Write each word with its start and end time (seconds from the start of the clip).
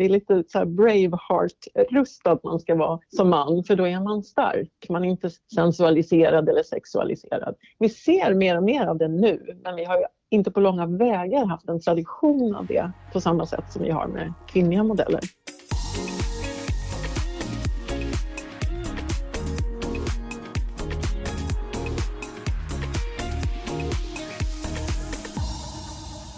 Det 0.00 0.04
är 0.04 0.08
lite 0.08 0.44
så 0.48 0.58
här 0.58 0.66
Braveheart-rustad 0.66 2.38
man 2.44 2.60
ska 2.60 2.74
vara 2.74 3.00
som 3.08 3.30
man, 3.30 3.64
för 3.64 3.76
då 3.76 3.86
är 3.86 4.00
man 4.00 4.22
stark. 4.22 4.86
Man 4.88 5.04
är 5.04 5.08
inte 5.08 5.30
sensualiserad 5.54 6.48
eller 6.48 6.62
sexualiserad. 6.62 7.54
Vi 7.78 7.88
ser 7.88 8.34
mer 8.34 8.56
och 8.56 8.62
mer 8.62 8.86
av 8.86 8.98
det 8.98 9.08
nu, 9.08 9.60
men 9.64 9.76
vi 9.76 9.84
har 9.84 9.96
ju 9.96 10.04
inte 10.30 10.50
på 10.50 10.60
långa 10.60 10.86
vägar 10.86 11.46
haft 11.46 11.68
en 11.68 11.80
tradition 11.80 12.54
av 12.54 12.66
det 12.66 12.92
på 13.12 13.20
samma 13.20 13.46
sätt 13.46 13.64
som 13.72 13.82
vi 13.82 13.90
har 13.90 14.06
med 14.06 14.32
kvinnliga 14.48 14.82
modeller. 14.82 15.20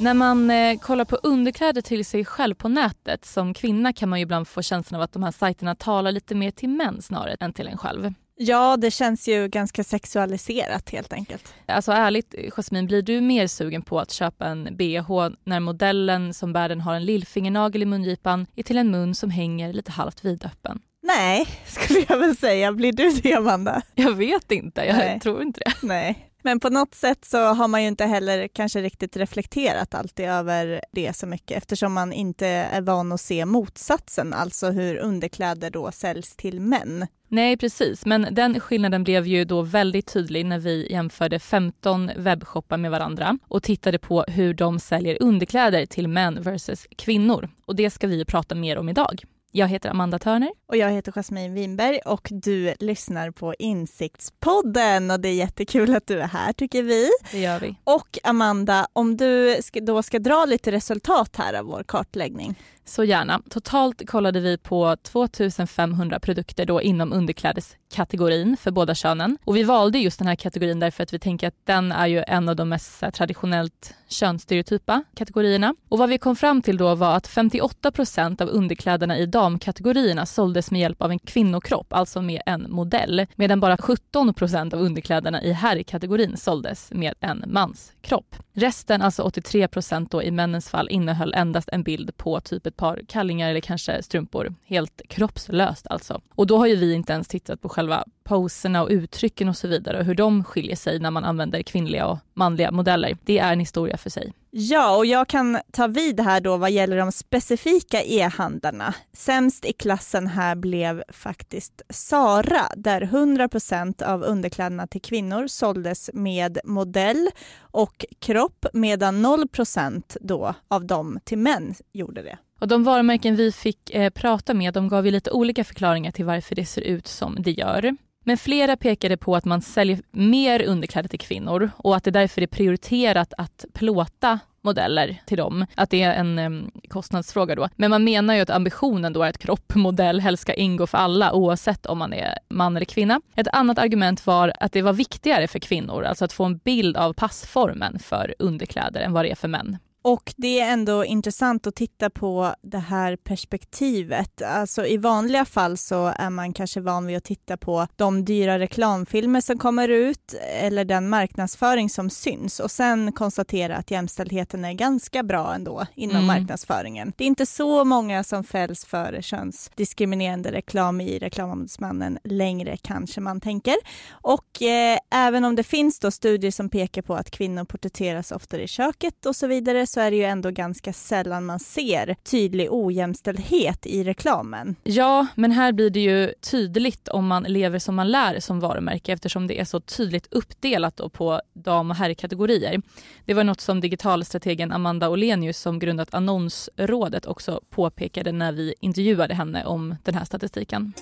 När 0.02 0.14
man 0.14 0.50
eh, 0.50 0.78
kollar 0.78 1.04
på 1.04 1.16
underkläder 1.16 1.82
till 1.82 2.04
sig 2.04 2.24
själv 2.24 2.54
på 2.54 2.68
nätet 2.68 3.24
som 3.24 3.54
kvinna 3.54 3.92
kan 3.92 4.08
man 4.08 4.18
ju 4.18 4.22
ibland 4.22 4.48
få 4.48 4.62
känslan 4.62 5.00
av 5.00 5.04
att 5.04 5.12
de 5.12 5.22
här 5.22 5.30
sajterna 5.30 5.74
talar 5.74 6.12
lite 6.12 6.34
mer 6.34 6.50
till 6.50 6.68
män 6.68 7.02
snarare 7.02 7.36
än 7.40 7.52
till 7.52 7.66
en 7.66 7.78
själv. 7.78 8.14
Ja, 8.36 8.76
det 8.76 8.90
känns 8.90 9.28
ju 9.28 9.48
ganska 9.48 9.84
sexualiserat 9.84 10.90
helt 10.90 11.12
enkelt. 11.12 11.54
Alltså 11.66 11.92
ärligt 11.92 12.34
Jasmin, 12.50 12.86
blir 12.86 13.02
du 13.02 13.20
mer 13.20 13.46
sugen 13.46 13.82
på 13.82 14.00
att 14.00 14.10
köpa 14.10 14.46
en 14.46 14.76
bh 14.76 15.28
när 15.44 15.60
modellen 15.60 16.34
som 16.34 16.52
bär 16.52 16.68
den 16.68 16.80
har 16.80 16.94
en 16.94 17.04
lillfingernagel 17.04 17.82
i 17.82 17.86
mungipan 17.86 18.46
är 18.56 18.62
till 18.62 18.78
en 18.78 18.90
mun 18.90 19.14
som 19.14 19.30
hänger 19.30 19.72
lite 19.72 19.90
halvt 19.90 20.24
vidöppen? 20.24 20.80
Nej, 21.02 21.46
skulle 21.66 22.04
jag 22.08 22.18
väl 22.18 22.36
säga. 22.36 22.72
Blir 22.72 22.92
du 22.92 23.10
det 23.10 23.34
Amanda? 23.34 23.82
Jag 23.94 24.14
vet 24.14 24.52
inte, 24.52 24.84
jag 24.84 24.96
Nej. 24.96 25.20
tror 25.20 25.42
inte 25.42 25.60
det. 25.60 25.86
Nej. 25.86 26.31
Men 26.42 26.60
på 26.60 26.70
något 26.70 26.94
sätt 26.94 27.24
så 27.24 27.38
har 27.38 27.68
man 27.68 27.82
ju 27.82 27.88
inte 27.88 28.04
heller 28.04 28.48
kanske 28.48 28.82
riktigt 28.82 29.16
reflekterat 29.16 29.94
alltid 29.94 30.26
över 30.26 30.80
det 30.92 31.16
så 31.16 31.26
mycket 31.26 31.56
eftersom 31.56 31.92
man 31.92 32.12
inte 32.12 32.46
är 32.46 32.80
van 32.80 33.12
att 33.12 33.20
se 33.20 33.44
motsatsen, 33.44 34.32
alltså 34.32 34.70
hur 34.70 34.96
underkläder 34.96 35.70
då 35.70 35.92
säljs 35.92 36.36
till 36.36 36.60
män. 36.60 37.06
Nej 37.28 37.56
precis, 37.56 38.06
men 38.06 38.26
den 38.30 38.60
skillnaden 38.60 39.04
blev 39.04 39.26
ju 39.26 39.44
då 39.44 39.62
väldigt 39.62 40.12
tydlig 40.12 40.46
när 40.46 40.58
vi 40.58 40.92
jämförde 40.92 41.38
15 41.38 42.10
webbshoppar 42.16 42.76
med 42.76 42.90
varandra 42.90 43.38
och 43.48 43.62
tittade 43.62 43.98
på 43.98 44.24
hur 44.28 44.54
de 44.54 44.80
säljer 44.80 45.22
underkläder 45.22 45.86
till 45.86 46.08
män 46.08 46.42
versus 46.42 46.86
kvinnor. 46.96 47.48
Och 47.66 47.76
det 47.76 47.90
ska 47.90 48.06
vi 48.06 48.24
prata 48.24 48.54
mer 48.54 48.78
om 48.78 48.88
idag. 48.88 49.24
Jag 49.54 49.68
heter 49.68 49.90
Amanda 49.90 50.18
Törner. 50.18 50.50
Och 50.66 50.76
jag 50.76 50.90
heter 50.90 51.12
Jasmine 51.12 51.54
Winberg 51.54 51.98
och 51.98 52.28
du 52.30 52.74
lyssnar 52.80 53.30
på 53.30 53.54
Insiktspodden 53.58 55.10
och 55.10 55.20
det 55.20 55.28
är 55.28 55.34
jättekul 55.34 55.96
att 55.96 56.06
du 56.06 56.20
är 56.20 56.26
här 56.26 56.52
tycker 56.52 56.82
vi. 56.82 57.10
Det 57.32 57.40
gör 57.40 57.60
vi. 57.60 57.76
Och 57.84 58.18
Amanda, 58.22 58.86
om 58.92 59.16
du 59.16 59.56
då 59.82 60.02
ska 60.02 60.18
dra 60.18 60.44
lite 60.44 60.72
resultat 60.72 61.36
här 61.36 61.54
av 61.54 61.64
vår 61.64 61.84
kartläggning. 61.88 62.54
Så 62.84 63.04
gärna. 63.04 63.42
Totalt 63.50 64.08
kollade 64.08 64.40
vi 64.40 64.58
på 64.58 64.96
2500 65.02 66.20
produkter 66.20 66.66
då 66.66 66.82
inom 66.82 67.12
underklädeskategorin 67.12 68.56
för 68.56 68.70
båda 68.70 68.94
könen. 68.94 69.38
Och 69.44 69.56
vi 69.56 69.62
valde 69.62 69.98
just 69.98 70.18
den 70.18 70.28
här 70.28 70.34
kategorin 70.34 70.80
därför 70.80 71.02
att 71.02 71.12
vi 71.12 71.18
tänker 71.18 71.48
att 71.48 71.54
den 71.64 71.92
är 71.92 72.06
ju 72.06 72.24
en 72.26 72.48
av 72.48 72.56
de 72.56 72.68
mest 72.68 73.02
eh, 73.02 73.10
traditionellt 73.10 73.94
könsstereotypa 74.08 75.04
kategorierna. 75.14 75.74
Och 75.88 75.98
vad 75.98 76.08
vi 76.08 76.18
kom 76.18 76.36
fram 76.36 76.62
till 76.62 76.76
då 76.76 76.94
var 76.94 77.16
att 77.16 77.26
58 77.26 77.90
procent 77.90 78.40
av 78.40 78.48
underkläderna 78.48 79.18
i 79.18 79.26
damkategorierna 79.26 80.26
såldes 80.26 80.70
med 80.70 80.80
hjälp 80.80 81.02
av 81.02 81.10
en 81.10 81.18
kvinnokropp, 81.18 81.92
alltså 81.92 82.22
med 82.22 82.42
en 82.46 82.66
modell, 82.70 83.26
medan 83.34 83.60
bara 83.60 83.76
17 83.76 84.34
procent 84.34 84.74
av 84.74 84.80
underkläderna 84.80 85.42
i 85.42 85.52
herrkategorin 85.52 86.36
såldes 86.36 86.92
med 86.92 87.14
en 87.20 87.44
manskropp. 87.46 88.36
Resten, 88.52 89.02
alltså 89.02 89.22
83 89.22 89.68
procent 89.68 90.10
då 90.10 90.22
i 90.22 90.30
männens 90.30 90.68
fall, 90.68 90.88
innehöll 90.88 91.34
endast 91.34 91.68
en 91.72 91.82
bild 91.82 92.16
på 92.16 92.40
typ 92.40 92.66
ett 92.72 92.76
par 92.76 93.00
kallingar 93.08 93.50
eller 93.50 93.60
kanske 93.60 94.02
strumpor. 94.02 94.54
Helt 94.64 95.02
kroppslöst 95.08 95.86
alltså. 95.90 96.20
Och 96.34 96.46
då 96.46 96.58
har 96.58 96.66
ju 96.66 96.76
vi 96.76 96.94
inte 96.94 97.12
ens 97.12 97.28
tittat 97.28 97.60
på 97.60 97.68
själva 97.68 98.04
poserna 98.24 98.82
och 98.82 98.88
uttrycken 98.90 99.48
och 99.48 99.56
så 99.56 99.68
vidare 99.68 99.98
och 99.98 100.04
hur 100.04 100.14
de 100.14 100.44
skiljer 100.44 100.76
sig 100.76 100.98
när 100.98 101.10
man 101.10 101.24
använder 101.24 101.62
kvinnliga 101.62 102.06
och 102.06 102.18
manliga 102.34 102.70
modeller. 102.70 103.16
Det 103.24 103.38
är 103.38 103.52
en 103.52 103.60
historia 103.60 103.96
för 103.96 104.10
sig. 104.10 104.32
Ja, 104.54 104.96
och 104.96 105.06
jag 105.06 105.28
kan 105.28 105.58
ta 105.70 105.86
vid 105.86 106.20
här 106.20 106.40
då 106.40 106.56
vad 106.56 106.70
gäller 106.70 106.96
de 106.96 107.12
specifika 107.12 108.02
e-handlarna. 108.02 108.94
Sämst 109.12 109.64
i 109.64 109.72
klassen 109.72 110.26
här 110.26 110.54
blev 110.54 111.02
faktiskt 111.08 111.82
Sara, 111.88 112.62
där 112.76 113.00
100% 113.00 114.02
av 114.02 114.22
underkläderna 114.22 114.86
till 114.86 115.00
kvinnor 115.00 115.46
såldes 115.46 116.10
med 116.14 116.58
modell 116.64 117.30
och 117.60 118.04
kropp, 118.18 118.66
medan 118.72 119.26
0% 119.26 120.16
då 120.20 120.54
av 120.68 120.86
dem 120.86 121.18
till 121.24 121.38
män 121.38 121.74
gjorde 121.92 122.22
det. 122.22 122.38
Och 122.60 122.68
de 122.68 122.84
varumärken 122.84 123.36
vi 123.36 123.52
fick 123.52 123.90
eh, 123.90 124.10
prata 124.10 124.54
med 124.54 124.74
de 124.74 124.88
gav 124.88 125.04
ju 125.06 125.10
lite 125.10 125.30
olika 125.30 125.64
förklaringar 125.64 126.10
till 126.10 126.24
varför 126.24 126.54
det 126.54 126.66
ser 126.66 126.82
ut 126.82 127.08
som 127.08 127.36
det 127.42 127.50
gör. 127.50 127.96
Men 128.24 128.38
flera 128.38 128.76
pekade 128.76 129.16
på 129.16 129.36
att 129.36 129.44
man 129.44 129.62
säljer 129.62 130.00
mer 130.10 130.62
underkläder 130.62 131.08
till 131.08 131.18
kvinnor 131.18 131.70
och 131.76 131.96
att 131.96 132.04
det 132.04 132.10
därför 132.10 132.42
är 132.42 132.46
prioriterat 132.46 133.34
att 133.38 133.64
plåta 133.72 134.38
modeller 134.62 135.22
till 135.26 135.38
dem. 135.38 135.66
Att 135.74 135.90
det 135.90 136.02
är 136.02 136.14
en 136.14 136.38
um, 136.38 136.70
kostnadsfråga 136.88 137.54
då. 137.54 137.68
Men 137.76 137.90
man 137.90 138.04
menar 138.04 138.34
ju 138.34 138.40
att 138.40 138.50
ambitionen 138.50 139.12
då 139.12 139.22
är 139.22 139.28
att 139.28 139.38
kroppmodell 139.38 140.20
helst 140.20 140.42
ska 140.42 140.54
ingå 140.54 140.86
för 140.86 140.98
alla 140.98 141.32
oavsett 141.32 141.86
om 141.86 141.98
man 141.98 142.12
är 142.12 142.38
man 142.48 142.76
eller 142.76 142.86
kvinna. 142.86 143.20
Ett 143.34 143.48
annat 143.52 143.78
argument 143.78 144.26
var 144.26 144.52
att 144.60 144.72
det 144.72 144.82
var 144.82 144.92
viktigare 144.92 145.48
för 145.48 145.58
kvinnor, 145.58 146.04
alltså 146.04 146.24
att 146.24 146.32
få 146.32 146.44
en 146.44 146.58
bild 146.58 146.96
av 146.96 147.12
passformen 147.12 147.98
för 147.98 148.34
underkläder 148.38 149.00
än 149.00 149.12
vad 149.12 149.24
det 149.24 149.30
är 149.30 149.36
för 149.36 149.48
män. 149.48 149.78
Och 150.02 150.34
det 150.36 150.60
är 150.60 150.72
ändå 150.72 151.04
intressant 151.04 151.66
att 151.66 151.74
titta 151.74 152.10
på 152.10 152.54
det 152.62 152.78
här 152.78 153.16
perspektivet. 153.16 154.42
Alltså 154.42 154.86
i 154.86 154.96
vanliga 154.96 155.44
fall 155.44 155.76
så 155.76 156.12
är 156.16 156.30
man 156.30 156.52
kanske 156.52 156.80
van 156.80 157.06
vid 157.06 157.16
att 157.16 157.24
titta 157.24 157.56
på 157.56 157.86
de 157.96 158.24
dyra 158.24 158.58
reklamfilmer 158.58 159.40
som 159.40 159.58
kommer 159.58 159.88
ut 159.88 160.34
eller 160.60 160.84
den 160.84 161.08
marknadsföring 161.08 161.90
som 161.90 162.10
syns 162.10 162.60
och 162.60 162.70
sen 162.70 163.12
konstatera 163.12 163.76
att 163.76 163.90
jämställdheten 163.90 164.64
är 164.64 164.72
ganska 164.72 165.22
bra 165.22 165.54
ändå 165.54 165.86
inom 165.94 166.16
mm. 166.16 166.26
marknadsföringen. 166.26 167.12
Det 167.16 167.24
är 167.24 167.28
inte 167.28 167.46
så 167.46 167.84
många 167.84 168.24
som 168.24 168.44
fälls 168.44 168.84
för 168.84 169.20
könsdiskriminerande 169.22 170.52
reklam 170.52 171.00
i 171.00 171.18
Reklamombudsmannen 171.18 172.18
längre 172.24 172.76
kanske 172.76 173.20
man 173.20 173.40
tänker. 173.40 173.76
Och 174.10 174.62
eh, 174.62 174.98
även 175.10 175.44
om 175.44 175.56
det 175.56 175.62
finns 175.62 175.98
då 175.98 176.10
studier 176.10 176.50
som 176.50 176.68
pekar 176.68 177.02
på 177.02 177.14
att 177.14 177.30
kvinnor 177.30 177.64
porträtteras 177.64 178.32
oftare 178.32 178.62
i 178.62 178.68
köket 178.68 179.26
och 179.26 179.36
så 179.36 179.46
vidare 179.46 179.86
så 179.92 180.00
är 180.00 180.10
det 180.10 180.16
ju 180.16 180.24
ändå 180.24 180.50
ganska 180.50 180.92
sällan 180.92 181.44
man 181.44 181.60
ser 181.60 182.16
tydlig 182.22 182.68
ojämställdhet 182.70 183.86
i 183.86 184.04
reklamen. 184.04 184.76
Ja, 184.82 185.26
men 185.34 185.52
här 185.52 185.72
blir 185.72 185.90
det 185.90 186.00
ju 186.00 186.32
tydligt 186.40 187.08
om 187.08 187.26
man 187.26 187.42
lever 187.42 187.78
som 187.78 187.94
man 187.94 188.10
lär 188.10 188.40
som 188.40 188.60
varumärke 188.60 189.12
eftersom 189.12 189.46
det 189.46 189.60
är 189.60 189.64
så 189.64 189.80
tydligt 189.80 190.26
uppdelat 190.30 191.00
på 191.12 191.40
dam 191.52 191.90
och 191.90 191.96
herrkategorier. 191.96 192.82
Det 193.24 193.34
var 193.34 193.44
något 193.44 193.60
som 193.60 193.80
digitalstrategen 193.80 194.72
Amanda 194.72 195.08
Olenius 195.08 195.58
som 195.58 195.78
grundat 195.78 196.14
Annonsrådet 196.14 197.26
också 197.26 197.60
påpekade 197.70 198.32
när 198.32 198.52
vi 198.52 198.74
intervjuade 198.80 199.34
henne 199.34 199.64
om 199.64 199.96
den 200.02 200.14
här 200.14 200.24
statistiken. 200.24 200.92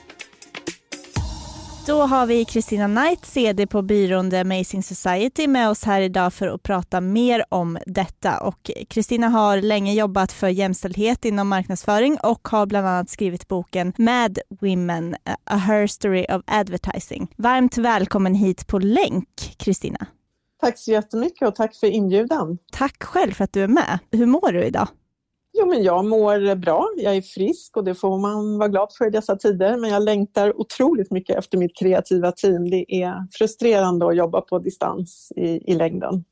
Då 1.86 2.02
har 2.02 2.26
vi 2.26 2.44
Kristina 2.44 2.86
Knight, 2.86 3.26
CD 3.26 3.66
på 3.66 3.82
byrån 3.82 4.30
The 4.30 4.36
Amazing 4.36 4.82
Society 4.82 5.46
med 5.46 5.70
oss 5.70 5.84
här 5.84 6.00
idag 6.00 6.32
för 6.32 6.48
att 6.48 6.62
prata 6.62 7.00
mer 7.00 7.44
om 7.48 7.78
detta. 7.86 8.40
Och 8.40 8.70
Kristina 8.88 9.28
har 9.28 9.62
länge 9.62 9.94
jobbat 9.94 10.32
för 10.32 10.48
jämställdhet 10.48 11.24
inom 11.24 11.48
marknadsföring 11.48 12.18
och 12.22 12.48
har 12.48 12.66
bland 12.66 12.86
annat 12.86 13.10
skrivit 13.10 13.48
boken 13.48 13.92
Mad 13.98 14.38
Women, 14.60 15.16
A 15.44 15.56
Her 15.56 15.86
Story 15.86 16.26
of 16.28 16.42
Advertising. 16.46 17.34
Varmt 17.36 17.78
välkommen 17.78 18.34
hit 18.34 18.66
på 18.66 18.78
länk, 18.78 19.54
Kristina. 19.56 20.06
Tack 20.60 20.78
så 20.78 20.90
jättemycket 20.90 21.48
och 21.48 21.54
tack 21.54 21.76
för 21.76 21.86
inbjudan. 21.86 22.58
Tack 22.72 23.02
själv 23.02 23.32
för 23.32 23.44
att 23.44 23.52
du 23.52 23.62
är 23.62 23.68
med. 23.68 23.98
Hur 24.10 24.26
mår 24.26 24.52
du 24.52 24.64
idag? 24.64 24.88
Jo, 25.52 25.66
men 25.66 25.82
jag 25.82 26.04
mår 26.04 26.54
bra. 26.54 26.88
Jag 26.96 27.16
är 27.16 27.22
frisk 27.22 27.76
och 27.76 27.84
det 27.84 27.94
får 27.94 28.18
man 28.18 28.58
vara 28.58 28.68
glad 28.68 28.88
för 28.98 29.06
i 29.06 29.10
dessa 29.10 29.36
tider. 29.36 29.76
Men 29.76 29.90
jag 29.90 30.02
längtar 30.02 30.60
otroligt 30.60 31.10
mycket 31.10 31.38
efter 31.38 31.58
mitt 31.58 31.78
kreativa 31.78 32.32
team. 32.32 32.70
Det 32.70 32.94
är 33.02 33.14
frustrerande 33.32 34.08
att 34.08 34.16
jobba 34.16 34.40
på 34.40 34.58
distans 34.58 35.32
i, 35.36 35.72
i 35.72 35.74
längden. 35.74 36.24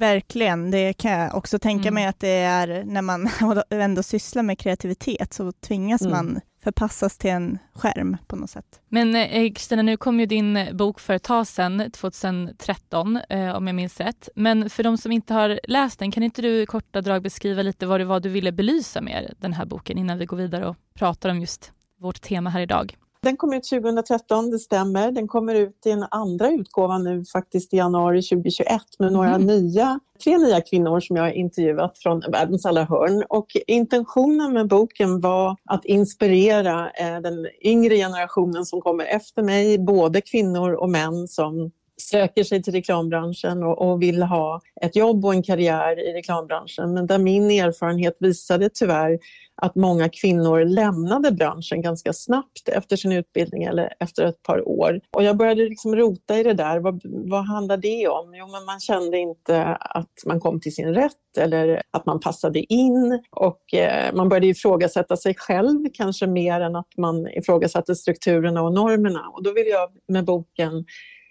Verkligen, 0.00 0.70
det 0.70 0.92
kan 0.92 1.12
jag 1.12 1.36
också 1.36 1.58
tänka 1.58 1.88
mm. 1.88 1.94
mig 1.94 2.06
att 2.06 2.20
det 2.20 2.28
är 2.28 2.84
när 2.84 3.02
man 3.02 3.28
ändå 3.70 4.02
sysslar 4.02 4.42
med 4.42 4.58
kreativitet 4.58 5.32
så 5.32 5.52
tvingas 5.52 6.02
mm. 6.02 6.12
man 6.12 6.40
förpassas 6.64 7.18
till 7.18 7.30
en 7.30 7.58
skärm 7.72 8.16
på 8.26 8.36
något 8.36 8.50
sätt. 8.50 8.80
Men 8.88 9.14
eh, 9.14 9.22
eh 9.22 9.52
Kristina, 9.52 9.82
nu 9.82 9.96
kom 9.96 10.20
ju 10.20 10.26
din 10.26 10.56
eh, 10.56 10.74
bok 10.74 11.00
för 11.00 11.14
ett 11.14 11.22
tag 11.22 11.46
sedan, 11.46 11.90
2013 11.92 13.16
eh, 13.28 13.56
om 13.56 13.66
jag 13.66 13.76
minns 13.76 14.00
rätt. 14.00 14.28
Men 14.34 14.70
för 14.70 14.82
de 14.82 14.98
som 14.98 15.12
inte 15.12 15.34
har 15.34 15.60
läst 15.64 15.98
den, 15.98 16.10
kan 16.10 16.22
inte 16.22 16.42
du 16.42 16.62
i 16.62 16.66
korta 16.66 17.00
drag 17.00 17.22
beskriva 17.22 17.62
lite 17.62 17.86
vad 17.86 18.00
det 18.00 18.04
var 18.04 18.20
du 18.20 18.28
ville 18.28 18.52
belysa 18.52 19.00
med 19.00 19.34
den 19.38 19.52
här 19.52 19.64
boken 19.64 19.98
innan 19.98 20.18
vi 20.18 20.26
går 20.26 20.36
vidare 20.36 20.66
och 20.66 20.76
pratar 20.94 21.28
om 21.30 21.40
just 21.40 21.72
vårt 22.00 22.20
tema 22.20 22.50
här 22.50 22.60
idag? 22.60 22.96
Den 23.24 23.36
kom 23.36 23.52
ut 23.52 23.68
2013, 23.68 24.50
det 24.50 24.58
stämmer. 24.58 25.10
Den 25.10 25.28
kommer 25.28 25.54
ut 25.54 25.86
i 25.86 25.90
en 25.90 26.04
andra 26.10 26.50
utgåva 26.50 26.98
nu 26.98 27.24
faktiskt 27.24 27.74
i 27.74 27.76
januari 27.76 28.22
2021 28.22 28.68
med 28.98 29.12
några 29.12 29.34
mm. 29.34 29.46
nya, 29.46 30.00
tre 30.24 30.38
nya 30.38 30.60
kvinnor 30.60 31.00
som 31.00 31.16
jag 31.16 31.22
har 31.22 31.30
intervjuat 31.30 31.98
från 31.98 32.22
världens 32.32 32.66
alla 32.66 32.84
hörn. 32.84 33.24
Och 33.28 33.46
intentionen 33.66 34.52
med 34.52 34.68
boken 34.68 35.20
var 35.20 35.56
att 35.64 35.84
inspirera 35.84 36.90
eh, 36.90 37.20
den 37.20 37.46
yngre 37.62 37.96
generationen 37.96 38.64
som 38.64 38.80
kommer 38.80 39.04
efter 39.04 39.42
mig, 39.42 39.78
både 39.78 40.20
kvinnor 40.20 40.72
och 40.72 40.90
män 40.90 41.28
som 41.28 41.70
söker 41.96 42.44
sig 42.44 42.62
till 42.62 42.72
reklambranschen 42.72 43.62
och, 43.62 43.90
och, 43.90 44.02
vill 44.02 44.22
ha 44.22 44.60
ett 44.80 44.96
jobb 44.96 45.24
och 45.24 45.34
en 45.34 45.42
karriär 45.42 46.08
i 46.08 46.12
reklambranschen. 46.12 46.94
Men 46.94 47.06
där 47.06 47.18
min 47.18 47.50
erfarenhet 47.50 48.16
visade 48.20 48.70
tyvärr 48.74 49.18
att 49.56 49.74
många 49.74 50.08
kvinnor 50.08 50.64
lämnade 50.64 51.32
branschen 51.32 51.82
ganska 51.82 52.12
snabbt 52.12 52.68
efter 52.68 52.96
sin 52.96 53.12
utbildning 53.12 53.62
eller 53.62 53.94
efter 54.00 54.24
ett 54.24 54.42
par 54.42 54.68
år. 54.68 55.00
Och 55.10 55.24
jag 55.24 55.36
började 55.36 55.64
liksom 55.68 55.96
rota 55.96 56.38
i 56.38 56.42
det 56.42 56.54
där. 56.54 56.78
Vad, 56.80 57.00
vad 57.04 57.46
handlar 57.46 57.76
det 57.76 58.08
om? 58.08 58.34
Jo, 58.34 58.46
men 58.46 58.64
man 58.64 58.80
kände 58.80 59.18
inte 59.18 59.64
att 59.80 60.12
man 60.26 60.40
kom 60.40 60.60
till 60.60 60.74
sin 60.74 60.94
rätt 60.94 61.38
eller 61.38 61.82
att 61.90 62.06
man 62.06 62.20
passade 62.20 62.72
in 62.72 63.22
och 63.30 63.74
eh, 63.74 64.14
man 64.14 64.28
började 64.28 64.46
ifrågasätta 64.46 65.16
sig 65.16 65.34
själv 65.34 65.88
kanske 65.92 66.26
mer 66.26 66.60
än 66.60 66.76
att 66.76 66.96
man 66.96 67.28
ifrågasatte 67.28 67.94
strukturerna 67.94 68.62
och 68.62 68.72
normerna. 68.72 69.28
Och 69.28 69.42
då 69.42 69.52
vill 69.52 69.66
jag 69.66 69.90
med 70.08 70.24
boken 70.24 70.84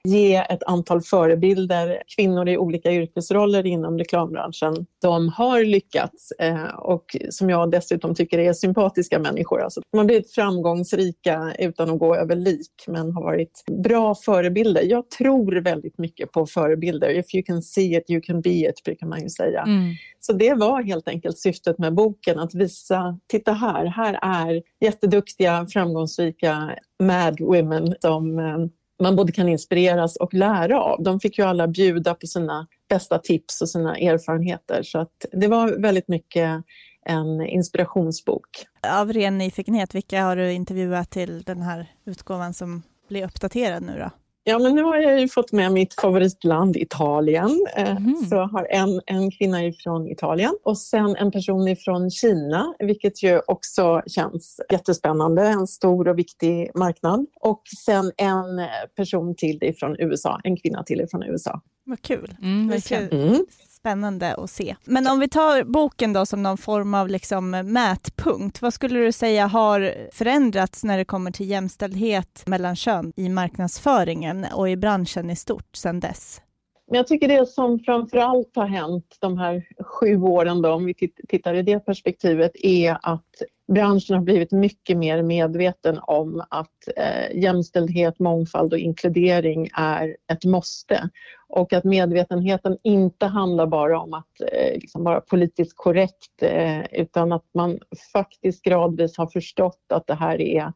ge 0.08 0.36
ett 0.36 0.64
antal 0.64 1.02
förebilder, 1.02 2.04
kvinnor 2.16 2.50
i 2.50 2.58
olika 2.58 2.92
yrkesroller 2.92 3.66
inom 3.66 3.98
reklambranschen. 3.98 4.86
De 5.02 5.30
har 5.30 5.64
lyckats 5.64 6.32
eh, 6.32 6.76
och 6.76 7.16
som 7.30 7.50
jag 7.50 7.72
dessutom 7.72 8.16
tycker 8.16 8.40
är 8.40 8.54
sympatiska 8.54 9.20
människor. 9.20 9.62
Alltså, 9.62 9.82
de 9.92 9.98
har 9.98 10.06
blivit 10.06 10.32
framgångsrika 10.32 11.56
utan 11.60 11.90
att 11.90 12.00
gå 12.00 12.16
över 12.16 12.36
lik 12.36 12.84
men 12.88 13.12
har 13.12 13.24
varit 13.24 13.64
bra 13.84 14.16
förebilder. 14.16 14.84
Jag 14.84 15.10
tror 15.10 15.56
väldigt 15.56 15.98
mycket 15.98 16.32
på 16.32 16.46
förebilder. 16.46 17.10
If 17.10 17.36
you 17.36 17.44
can 17.44 17.62
see 17.62 17.98
it, 17.98 18.10
you 18.10 18.22
can 18.22 18.42
be 18.42 18.50
it, 18.50 18.84
brukar 18.86 19.08
man 19.08 19.22
ju 19.22 19.30
säga. 19.30 19.62
Mm. 19.62 19.94
Så 20.20 20.34
det 20.34 20.54
var 20.54 20.82
helt 20.82 21.08
enkelt 21.08 21.38
syftet 21.40 21.78
med 21.78 21.94
boken, 21.94 22.40
att 22.40 22.56
visa, 22.56 23.20
titta 23.28 23.54
här, 23.54 23.86
här 23.86 24.20
är 24.22 24.62
jätteduktiga, 24.82 25.68
framgångsrika 25.70 26.76
mad 27.04 27.40
women 27.40 27.96
som 28.00 28.40
eh, 28.40 28.58
man 29.02 29.16
både 29.16 29.32
kan 29.32 29.50
inspireras 29.50 30.16
och 30.16 30.34
lära 30.34 30.82
av. 30.82 31.04
De 31.04 31.20
fick 31.20 31.38
ju 31.38 31.44
alla 31.44 31.68
bjuda 31.68 32.16
på 32.16 32.28
sina 32.28 32.68
bästa 32.90 33.20
tips 33.20 33.62
och 33.62 33.70
sina 33.70 33.98
erfarenheter 33.98 34.84
så 34.84 35.00
att 35.00 35.26
det 35.32 35.48
var 35.48 35.82
väldigt 35.82 36.08
mycket 36.08 36.64
en 37.06 37.42
inspirationsbok. 37.42 38.66
Av 38.88 39.14
ren 39.14 39.38
nyfikenhet, 39.38 39.96
vilka 39.96 40.24
har 40.24 40.36
du 40.36 40.52
intervjuat 40.52 41.10
till 41.10 41.44
den 41.44 41.62
här 41.62 41.92
utgåvan 42.06 42.54
som 42.54 42.84
blir 43.10 43.26
uppdaterad 43.26 43.84
nu 43.84 44.00
då? 44.00 44.10
Ja, 44.46 44.60
men 44.60 44.76
nu 44.76 44.84
har 44.84 44.98
jag 44.98 45.20
ju 45.20 45.28
fått 45.28 45.52
med 45.52 45.72
mitt 45.72 45.94
favoritland 45.94 46.78
Italien. 46.78 47.66
Mm. 47.76 48.16
Så 48.16 48.36
jag 48.36 48.48
har 48.48 48.68
en, 48.70 49.02
en 49.06 49.32
kvinna 49.32 49.66
ifrån 49.66 50.08
Italien 50.08 50.58
och 50.64 50.78
sen 50.78 51.16
en 51.16 51.32
person 51.32 51.68
ifrån 51.68 52.12
Kina, 52.12 52.76
vilket 52.80 53.24
ju 53.24 53.42
också 53.48 54.02
känns 54.08 54.62
jättespännande. 54.72 55.48
En 55.48 55.68
stor 55.68 56.08
och 56.08 56.20
viktig 56.20 56.72
marknad. 56.76 57.26
Och 57.42 57.62
sen 57.86 58.12
en 58.18 58.68
person 58.96 59.36
till 59.36 59.64
ifrån 59.64 59.96
USA, 60.00 60.42
en 60.44 60.58
kvinna 60.58 60.84
till 60.84 61.02
ifrån 61.02 61.24
USA. 61.24 61.62
Vad 61.86 62.02
kul. 62.02 62.36
Mm, 62.42 62.68
verkligen. 62.68 63.10
Mm 63.10 63.46
spännande 63.84 64.36
att 64.36 64.50
se. 64.50 64.76
Men 64.86 65.08
om 65.08 65.20
vi 65.20 65.30
tar 65.30 65.64
boken 65.64 66.14
då 66.14 66.26
som 66.26 66.44
någon 66.44 66.58
form 66.58 66.94
av 66.94 67.08
liksom 67.08 67.50
mätpunkt, 67.50 68.62
vad 68.62 68.74
skulle 68.74 69.00
du 69.00 69.12
säga 69.12 69.48
har 69.48 69.94
förändrats 70.12 70.84
när 70.84 70.98
det 70.98 71.06
kommer 71.06 71.32
till 71.32 71.50
jämställdhet 71.50 72.44
mellan 72.46 72.76
kön 72.76 73.14
i 73.16 73.30
marknadsföringen 73.30 74.46
och 74.54 74.70
i 74.70 74.78
branschen 74.78 75.30
i 75.30 75.36
stort 75.36 75.76
sedan 75.76 76.00
dess? 76.00 76.42
Men 76.88 76.98
jag 76.98 77.08
tycker 77.08 77.28
det 77.28 77.46
som 77.46 77.80
framför 77.80 78.18
allt 78.18 78.56
har 78.56 78.68
hänt 78.68 79.18
de 79.20 79.38
här 79.38 79.64
sju 79.80 80.18
åren, 80.18 80.62
då, 80.62 80.72
om 80.72 80.86
vi 80.86 80.94
tittar 81.28 81.54
i 81.54 81.62
det 81.62 81.80
perspektivet, 81.80 82.52
är 82.56 82.98
att 83.02 83.32
branschen 83.74 84.16
har 84.16 84.24
blivit 84.24 84.52
mycket 84.52 84.98
mer 84.98 85.24
medveten 85.24 86.00
om 86.02 86.44
att 86.50 86.88
eh, 86.98 87.42
jämställdhet, 87.42 88.20
mångfald 88.20 88.74
och 88.74 88.80
inkludering 88.80 89.70
är 89.74 90.18
ett 90.32 90.46
måste. 90.46 91.10
Och 91.56 91.74
att 91.74 91.84
medvetenheten 91.84 92.78
inte 92.84 93.26
handlar 93.26 93.68
bara 93.68 94.00
om 94.00 94.14
att 94.14 94.42
eh, 94.52 94.74
liksom 94.74 95.04
vara 95.04 95.22
politiskt 95.22 95.78
korrekt 95.78 96.42
eh, 96.42 96.86
utan 96.92 97.32
att 97.32 97.46
man 97.54 97.80
faktiskt 98.14 98.64
gradvis 98.64 99.18
har 99.18 99.28
förstått 99.28 99.86
att 99.90 100.08
det 100.08 100.16
här 100.16 100.42
är 100.42 100.74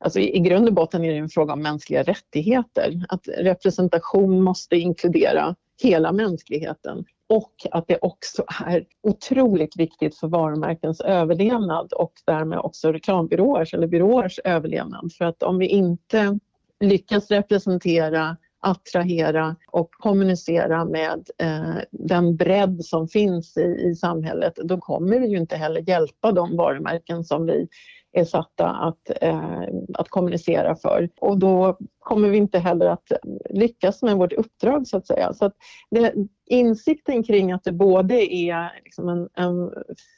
Alltså 0.00 0.20
i, 0.20 0.38
grund 0.38 0.68
och 0.68 0.74
botten 0.74 1.04
är 1.04 1.10
det 1.10 1.18
en 1.18 1.28
fråga 1.28 1.52
om 1.52 1.62
mänskliga 1.62 2.02
rättigheter. 2.02 3.04
Att 3.08 3.28
representation 3.38 4.42
måste 4.42 4.76
inkludera 4.76 5.54
hela 5.82 6.12
mänskligheten 6.12 7.04
och 7.28 7.52
att 7.70 7.88
det 7.88 7.98
också 8.02 8.44
är 8.66 8.84
otroligt 9.02 9.76
viktigt 9.76 10.16
för 10.16 10.28
varumärkens 10.28 11.00
överlevnad 11.00 11.92
och 11.92 12.12
därmed 12.26 12.58
också 12.58 12.92
reklambyråers 12.92 13.74
eller 13.74 13.86
byråers 13.86 14.40
överlevnad. 14.44 15.12
För 15.18 15.24
att 15.24 15.42
om 15.42 15.58
vi 15.58 15.66
inte 15.66 16.38
lyckas 16.80 17.30
representera 17.30 18.36
attrahera 18.60 19.56
och 19.72 19.90
kommunicera 19.90 20.84
med 20.84 21.28
eh, 21.38 21.76
den 21.90 22.36
bredd 22.36 22.84
som 22.84 23.08
finns 23.08 23.56
i, 23.56 23.88
i 23.90 23.94
samhället, 23.94 24.58
då 24.64 24.78
kommer 24.78 25.20
vi 25.20 25.26
ju 25.26 25.36
inte 25.36 25.56
heller 25.56 25.88
hjälpa 25.88 26.32
de 26.32 26.56
varumärken 26.56 27.24
som 27.24 27.46
vi 27.46 27.68
är 28.12 28.24
satta 28.24 28.68
att, 28.68 29.10
eh, 29.20 29.62
att 29.94 30.08
kommunicera 30.08 30.76
för. 30.76 31.08
Och 31.20 31.38
då 31.38 31.78
kommer 31.98 32.28
vi 32.28 32.36
inte 32.36 32.58
heller 32.58 32.86
att 32.86 33.12
lyckas 33.50 34.02
med 34.02 34.16
vårt 34.16 34.32
uppdrag 34.32 34.86
så 34.86 34.96
att 34.96 35.06
säga. 35.06 35.32
Så 35.32 35.44
att 35.44 35.54
det, 35.90 36.14
insikten 36.46 37.22
kring 37.22 37.52
att 37.52 37.64
det 37.64 37.72
både 37.72 38.34
är 38.34 38.80
liksom 38.84 39.08
en, 39.08 39.28
en, 39.34 39.70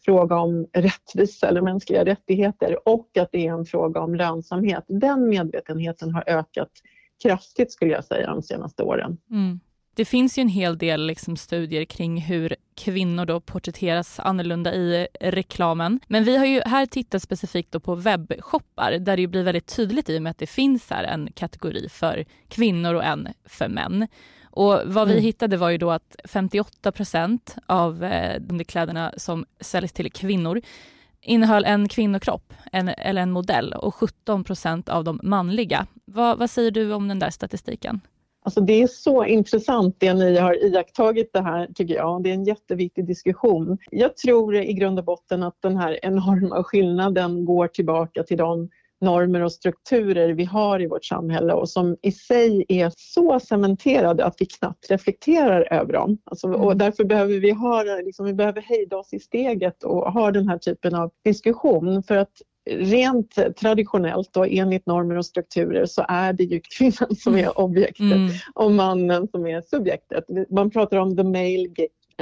fråga 0.05 0.37
om 0.39 0.67
rättvisa 0.73 1.49
eller 1.49 1.63
mänskliga 1.63 2.05
rättigheter 2.05 2.89
och 2.89 3.17
att 3.19 3.29
det 3.33 3.47
är 3.47 3.53
en 3.53 3.65
fråga 3.65 4.01
om 4.01 4.15
lönsamhet, 4.15 4.85
den 4.87 5.29
medvetenheten 5.29 6.11
har 6.11 6.25
ökat 6.27 6.71
kraftigt 7.23 7.73
skulle 7.73 7.93
jag 7.93 8.05
säga 8.05 8.27
de 8.27 8.43
senaste 8.43 8.83
åren. 8.83 9.19
Mm. 9.31 9.61
Det 9.95 10.05
finns 10.05 10.39
ju 10.39 10.41
en 10.41 10.49
hel 10.49 10.79
del 10.79 11.07
liksom 11.07 11.37
studier 11.37 11.85
kring 11.85 12.21
hur 12.21 12.57
kvinnor 12.75 13.25
då 13.25 13.41
porträtteras 13.41 14.21
annorlunda 14.21 14.75
i 14.75 15.07
reklamen. 15.21 16.01
Men 16.07 16.25
vi 16.25 16.37
har 16.37 16.47
ju 16.47 16.61
här 16.67 16.87
tittat 16.87 17.23
specifikt 17.23 17.83
på 17.83 17.95
webbshoppar 17.95 18.93
där 18.93 19.17
det 19.17 19.27
blir 19.27 19.43
väldigt 19.43 19.77
tydligt 19.77 20.09
i 20.09 20.19
och 20.19 20.23
med 20.23 20.31
att 20.31 20.39
det 20.39 20.47
finns 20.47 20.91
här 20.91 21.05
en 21.05 21.33
kategori 21.35 21.89
för 21.89 22.25
kvinnor 22.49 22.95
och 22.95 23.05
en 23.05 23.29
för 23.45 23.69
män. 23.69 24.07
Och 24.51 24.81
vad 24.85 25.09
vi 25.09 25.15
mm. 25.15 25.25
hittade 25.25 25.57
var 25.57 25.71
ju 25.71 25.79
då 25.79 25.91
att 25.91 26.17
58 26.25 26.93
procent 26.93 27.57
av 27.67 28.05
eh, 28.05 28.41
de 28.41 28.65
kläderna 28.65 29.13
som 29.17 29.47
säljs 29.61 29.93
till 29.93 30.13
kvinnor 30.13 30.61
innehöll 31.23 31.65
en 31.65 31.89
kvinnokropp 31.89 32.53
en, 32.73 32.89
eller 32.89 33.23
en 33.23 33.31
modell 33.31 33.73
och 33.73 33.95
17 33.95 34.45
procent 34.45 34.89
av 34.89 35.05
de 35.05 35.21
manliga. 35.23 35.87
Vad, 36.05 36.39
vad 36.39 36.51
säger 36.51 36.71
du 36.71 36.93
om 36.93 37.09
den 37.09 37.19
där 37.19 37.31
statistiken? 37.31 38.01
Alltså 38.43 38.61
det 38.61 38.83
är 38.83 38.87
så 38.87 39.25
intressant 39.25 39.97
det 39.99 40.15
ni 40.15 40.37
har 40.37 40.65
iakttagit 40.65 41.33
det 41.33 41.43
här 41.43 41.69
tycker 41.75 41.95
jag. 41.95 42.23
Det 42.23 42.31
är 42.31 42.35
en 42.35 42.45
jätteviktig 42.45 43.07
diskussion. 43.07 43.79
Jag 43.91 44.17
tror 44.17 44.57
i 44.57 44.73
grund 44.73 44.99
och 44.99 45.05
botten 45.05 45.43
att 45.43 45.57
den 45.63 45.77
här 45.77 45.99
enorma 46.03 46.63
skillnaden 46.63 47.45
går 47.45 47.69
tillbaka 47.69 48.23
till 48.23 48.39
de 48.39 48.71
normer 49.01 49.41
och 49.41 49.53
strukturer 49.53 50.29
vi 50.29 50.45
har 50.45 50.83
i 50.83 50.87
vårt 50.87 51.05
samhälle 51.05 51.53
och 51.53 51.69
som 51.69 51.97
i 52.03 52.13
sig 52.13 52.65
är 52.69 52.93
så 52.97 53.41
cementerade 53.41 54.25
att 54.25 54.37
vi 54.39 54.47
knappt 54.47 54.91
reflekterar 54.91 55.73
över 55.73 55.93
dem. 55.93 56.19
Alltså, 56.25 56.47
mm. 56.47 56.61
och 56.61 56.77
därför 56.77 57.05
behöver 57.05 57.41
vi, 57.41 57.51
ha, 57.51 57.83
liksom, 57.83 58.27
vi 58.27 58.35
behöver 58.35 58.61
hejda 58.61 58.97
oss 58.97 59.13
i 59.13 59.19
steget 59.19 59.85
och 59.85 60.13
ha 60.13 60.31
den 60.31 60.49
här 60.49 60.59
typen 60.59 60.95
av 60.95 61.11
diskussion 61.25 62.03
för 62.03 62.17
att 62.17 62.33
rent 62.71 63.57
traditionellt 63.57 64.37
och 64.37 64.49
enligt 64.49 64.87
normer 64.87 65.17
och 65.17 65.27
strukturer 65.27 65.87
så 65.87 66.05
är 66.09 66.33
det 66.33 66.45
ju 66.45 66.61
kvinnan 66.79 67.17
som 67.17 67.35
är 67.35 67.61
objektet 67.61 68.01
mm. 68.01 68.31
och 68.55 68.73
mannen 68.73 69.29
som 69.29 69.47
är 69.47 69.61
subjektet. 69.61 70.25
Man 70.51 70.71
pratar 70.71 70.97
om 70.97 71.17
the 71.17 71.25
male 71.25 71.69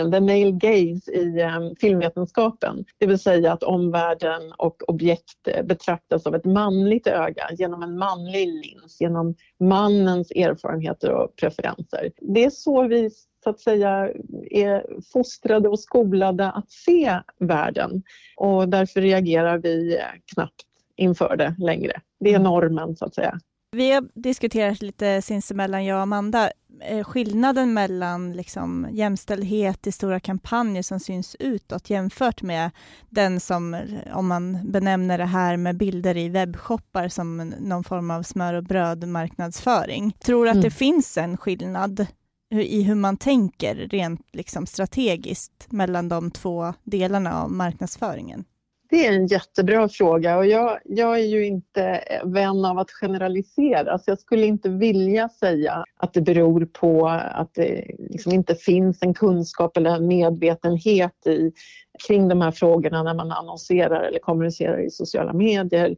the 0.05 0.21
male 0.21 0.53
gaze 0.53 1.13
i 1.13 1.43
um, 1.43 1.77
filmvetenskapen. 1.81 2.85
Det 2.99 3.07
vill 3.07 3.19
säga 3.19 3.53
att 3.53 3.63
omvärlden 3.63 4.53
och 4.59 4.83
objekt 4.89 5.49
betraktas 5.65 6.27
av 6.27 6.35
ett 6.35 6.45
manligt 6.45 7.07
öga 7.07 7.49
genom 7.59 7.83
en 7.83 7.99
manlig 7.99 8.49
lins, 8.49 9.01
genom 9.01 9.35
mannens 9.61 10.31
erfarenheter 10.31 11.13
och 11.13 11.37
preferenser. 11.37 12.11
Det 12.21 12.45
är 12.45 12.51
så 12.51 12.89
vi 12.89 13.11
så 13.45 13.51
att 13.51 13.61
säga 13.61 14.11
är 14.51 15.03
fostrade 15.13 15.69
och 15.69 15.81
skolade 15.81 16.51
att 16.51 16.71
se 16.71 17.19
världen 17.39 18.03
och 18.37 18.69
därför 18.69 19.01
reagerar 19.01 19.59
vi 19.59 20.01
knappt 20.35 20.65
inför 20.97 21.37
det 21.37 21.55
längre. 21.59 22.01
Det 22.21 22.31
är 22.31 22.35
mm. 22.35 22.43
normen 22.43 22.97
så 22.97 23.05
att 23.05 23.15
säga. 23.15 23.41
Vi 23.71 23.93
har 23.93 24.09
diskuterat 24.15 24.83
lite 24.83 25.23
sinsemellan, 25.23 25.85
jag 25.85 25.97
och 25.97 26.03
Amanda, 26.03 26.51
eh, 26.81 27.05
skillnaden 27.05 27.75
mellan 27.75 28.33
liksom 28.33 28.87
jämställdhet 28.91 29.87
i 29.87 29.93
stora 29.93 30.21
kampanjer 30.21 30.83
som 30.83 31.01
syns 31.01 31.37
utåt 31.39 31.91
jämfört 31.91 32.43
med 32.43 32.71
den 33.09 33.41
som, 33.41 33.83
om 34.13 34.29
man 34.29 34.71
benämner 34.73 35.19
det 35.19 35.25
här 35.25 35.57
med 35.57 35.77
bilder 35.77 36.17
i 36.17 36.29
webbshoppar 36.29 37.09
som 37.09 37.37
någon 37.61 37.85
form 37.85 38.11
av 38.11 38.23
smör 38.23 38.55
och 38.55 38.65
brödmarknadsföring. 38.65 40.13
Tror 40.13 40.45
du 40.45 40.51
att 40.51 40.55
mm. 40.55 40.65
det 40.65 40.71
finns 40.71 41.19
en 41.19 41.37
skillnad 41.37 42.07
i 42.51 42.83
hur 42.83 42.95
man 42.95 43.17
tänker 43.17 43.75
rent 43.75 44.27
liksom 44.33 44.67
strategiskt 44.67 45.67
mellan 45.73 46.09
de 46.09 46.31
två 46.31 46.75
delarna 46.85 47.43
av 47.43 47.53
marknadsföringen? 47.53 48.45
Det 48.91 49.07
är 49.07 49.13
en 49.13 49.27
jättebra 49.27 49.89
fråga 49.89 50.37
och 50.37 50.47
jag, 50.47 50.79
jag 50.85 51.19
är 51.21 51.25
ju 51.25 51.47
inte 51.47 52.05
vän 52.25 52.65
av 52.65 52.79
att 52.79 52.91
generalisera 52.91 53.99
så 53.99 54.11
jag 54.11 54.19
skulle 54.19 54.47
inte 54.47 54.69
vilja 54.69 55.29
säga 55.29 55.85
att 55.97 56.15
det 56.15 56.21
beror 56.21 56.65
på 56.65 57.09
att 57.09 57.55
det 57.55 57.85
liksom 57.99 58.33
inte 58.33 58.55
finns 58.55 59.03
en 59.03 59.15
kunskap 59.15 59.77
eller 59.77 59.91
en 59.91 60.07
medvetenhet 60.07 61.27
i, 61.27 61.53
kring 62.07 62.29
de 62.29 62.41
här 62.41 62.51
frågorna 62.51 63.03
när 63.03 63.15
man 63.15 63.33
annonserar 63.33 64.03
eller 64.03 64.19
kommunicerar 64.19 64.87
i 64.87 64.91
sociala 64.91 65.33
medier 65.33 65.97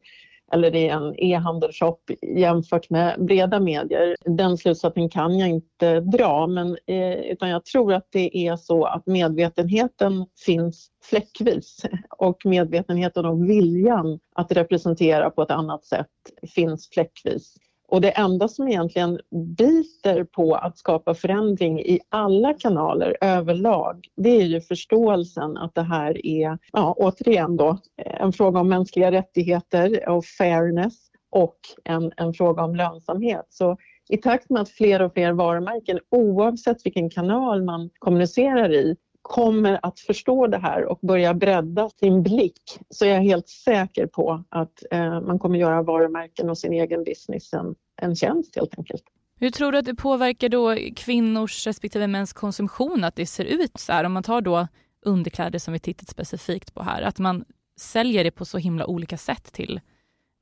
eller 0.52 0.76
i 0.76 0.88
en 0.88 1.14
e-handelsshop 1.19 2.11
jämfört 2.37 2.90
med 2.90 3.25
breda 3.25 3.61
medier. 3.61 4.16
Den 4.25 4.59
slutsatsen 4.59 5.09
kan 5.09 5.38
jag 5.38 5.49
inte 5.49 6.00
dra, 6.00 6.47
men, 6.47 6.76
eh, 6.87 7.12
utan 7.12 7.49
jag 7.49 7.64
tror 7.64 7.92
att 7.92 8.07
det 8.11 8.37
är 8.37 8.57
så 8.57 8.85
att 8.85 9.07
medvetenheten 9.07 10.26
finns 10.47 10.90
fläckvis 11.04 11.87
och 12.19 12.42
medvetenheten 12.45 13.26
och 13.26 13.49
viljan 13.49 14.19
att 14.35 14.52
representera 14.52 15.30
på 15.30 15.42
ett 15.42 15.50
annat 15.50 15.85
sätt 15.85 16.07
finns 16.54 16.88
fläckvis. 16.88 17.57
Och 17.90 18.00
det 18.00 18.11
enda 18.11 18.49
som 18.49 18.68
egentligen 18.68 19.18
biter 19.59 20.25
på 20.25 20.54
att 20.54 20.78
skapa 20.78 21.14
förändring 21.14 21.80
i 21.80 22.00
alla 22.09 22.54
kanaler 22.54 23.16
överlag, 23.20 24.06
det 24.16 24.28
är 24.28 24.44
ju 24.44 24.61
förståelsen 24.61 25.56
att 25.56 25.75
det 25.75 25.82
här 25.82 26.26
är, 26.26 26.59
ja, 26.73 26.94
återigen 26.99 27.56
då, 27.56 27.78
en 27.97 28.32
fråga 28.32 28.61
om 28.61 28.68
mänskliga 28.68 29.12
rättigheter 29.12 30.09
och 30.09 30.25
fairness 30.25 30.94
och 31.30 31.56
en, 31.85 32.12
en 32.16 32.35
fråga 32.35 32.62
om 32.62 32.75
lönsamhet. 32.75 33.47
Så 33.49 33.76
i 34.09 34.16
takt 34.16 34.50
med 34.50 34.62
att 34.62 34.70
fler 34.70 35.02
och 35.02 35.12
fler 35.12 35.32
varumärken, 35.32 35.99
oavsett 36.11 36.87
vilken 36.87 37.11
kanal 37.11 37.64
man 37.64 37.90
kommunicerar 37.99 38.73
i, 38.73 38.97
kommer 39.22 39.80
att 39.82 40.00
förstå 40.00 40.46
det 40.46 40.58
här 40.58 40.84
och 40.84 40.98
börja 41.02 41.34
bredda 41.34 41.90
sin 41.90 42.22
blick 42.22 42.62
så 42.90 43.04
är 43.04 43.08
jag 43.08 43.20
helt 43.20 43.48
säker 43.48 44.06
på 44.06 44.44
att 44.48 44.82
eh, 44.90 45.20
man 45.20 45.38
kommer 45.38 45.58
göra 45.58 45.82
varumärken 45.82 46.50
och 46.50 46.58
sin 46.58 46.72
egen 46.72 47.04
business 47.04 47.52
en, 47.52 47.74
en 48.02 48.16
tjänst 48.16 48.56
helt 48.56 48.78
enkelt. 48.78 49.02
Hur 49.36 49.50
tror 49.50 49.72
du 49.72 49.78
att 49.78 49.84
det 49.84 49.94
påverkar 49.94 50.48
då 50.48 50.76
kvinnors 50.96 51.66
respektive 51.66 52.06
mäns 52.06 52.32
konsumtion 52.32 53.04
att 53.04 53.16
det 53.16 53.26
ser 53.26 53.44
ut 53.44 53.78
så 53.78 53.92
här? 53.92 54.04
Om 54.04 54.12
man 54.12 54.22
tar 54.22 54.40
då 54.40 54.68
underkläder 55.02 55.58
som 55.58 55.72
vi 55.72 55.78
tittat 55.78 56.08
specifikt 56.08 56.74
på 56.74 56.82
här, 56.82 57.02
att 57.02 57.18
man 57.18 57.44
säljer 57.76 58.24
det 58.24 58.30
på 58.30 58.44
så 58.44 58.58
himla 58.58 58.86
olika 58.86 59.16
sätt 59.16 59.52
till 59.52 59.80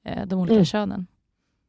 eh, 0.04 0.26
de 0.26 0.40
olika 0.40 0.54
mm. 0.54 0.64
könen. 0.64 1.06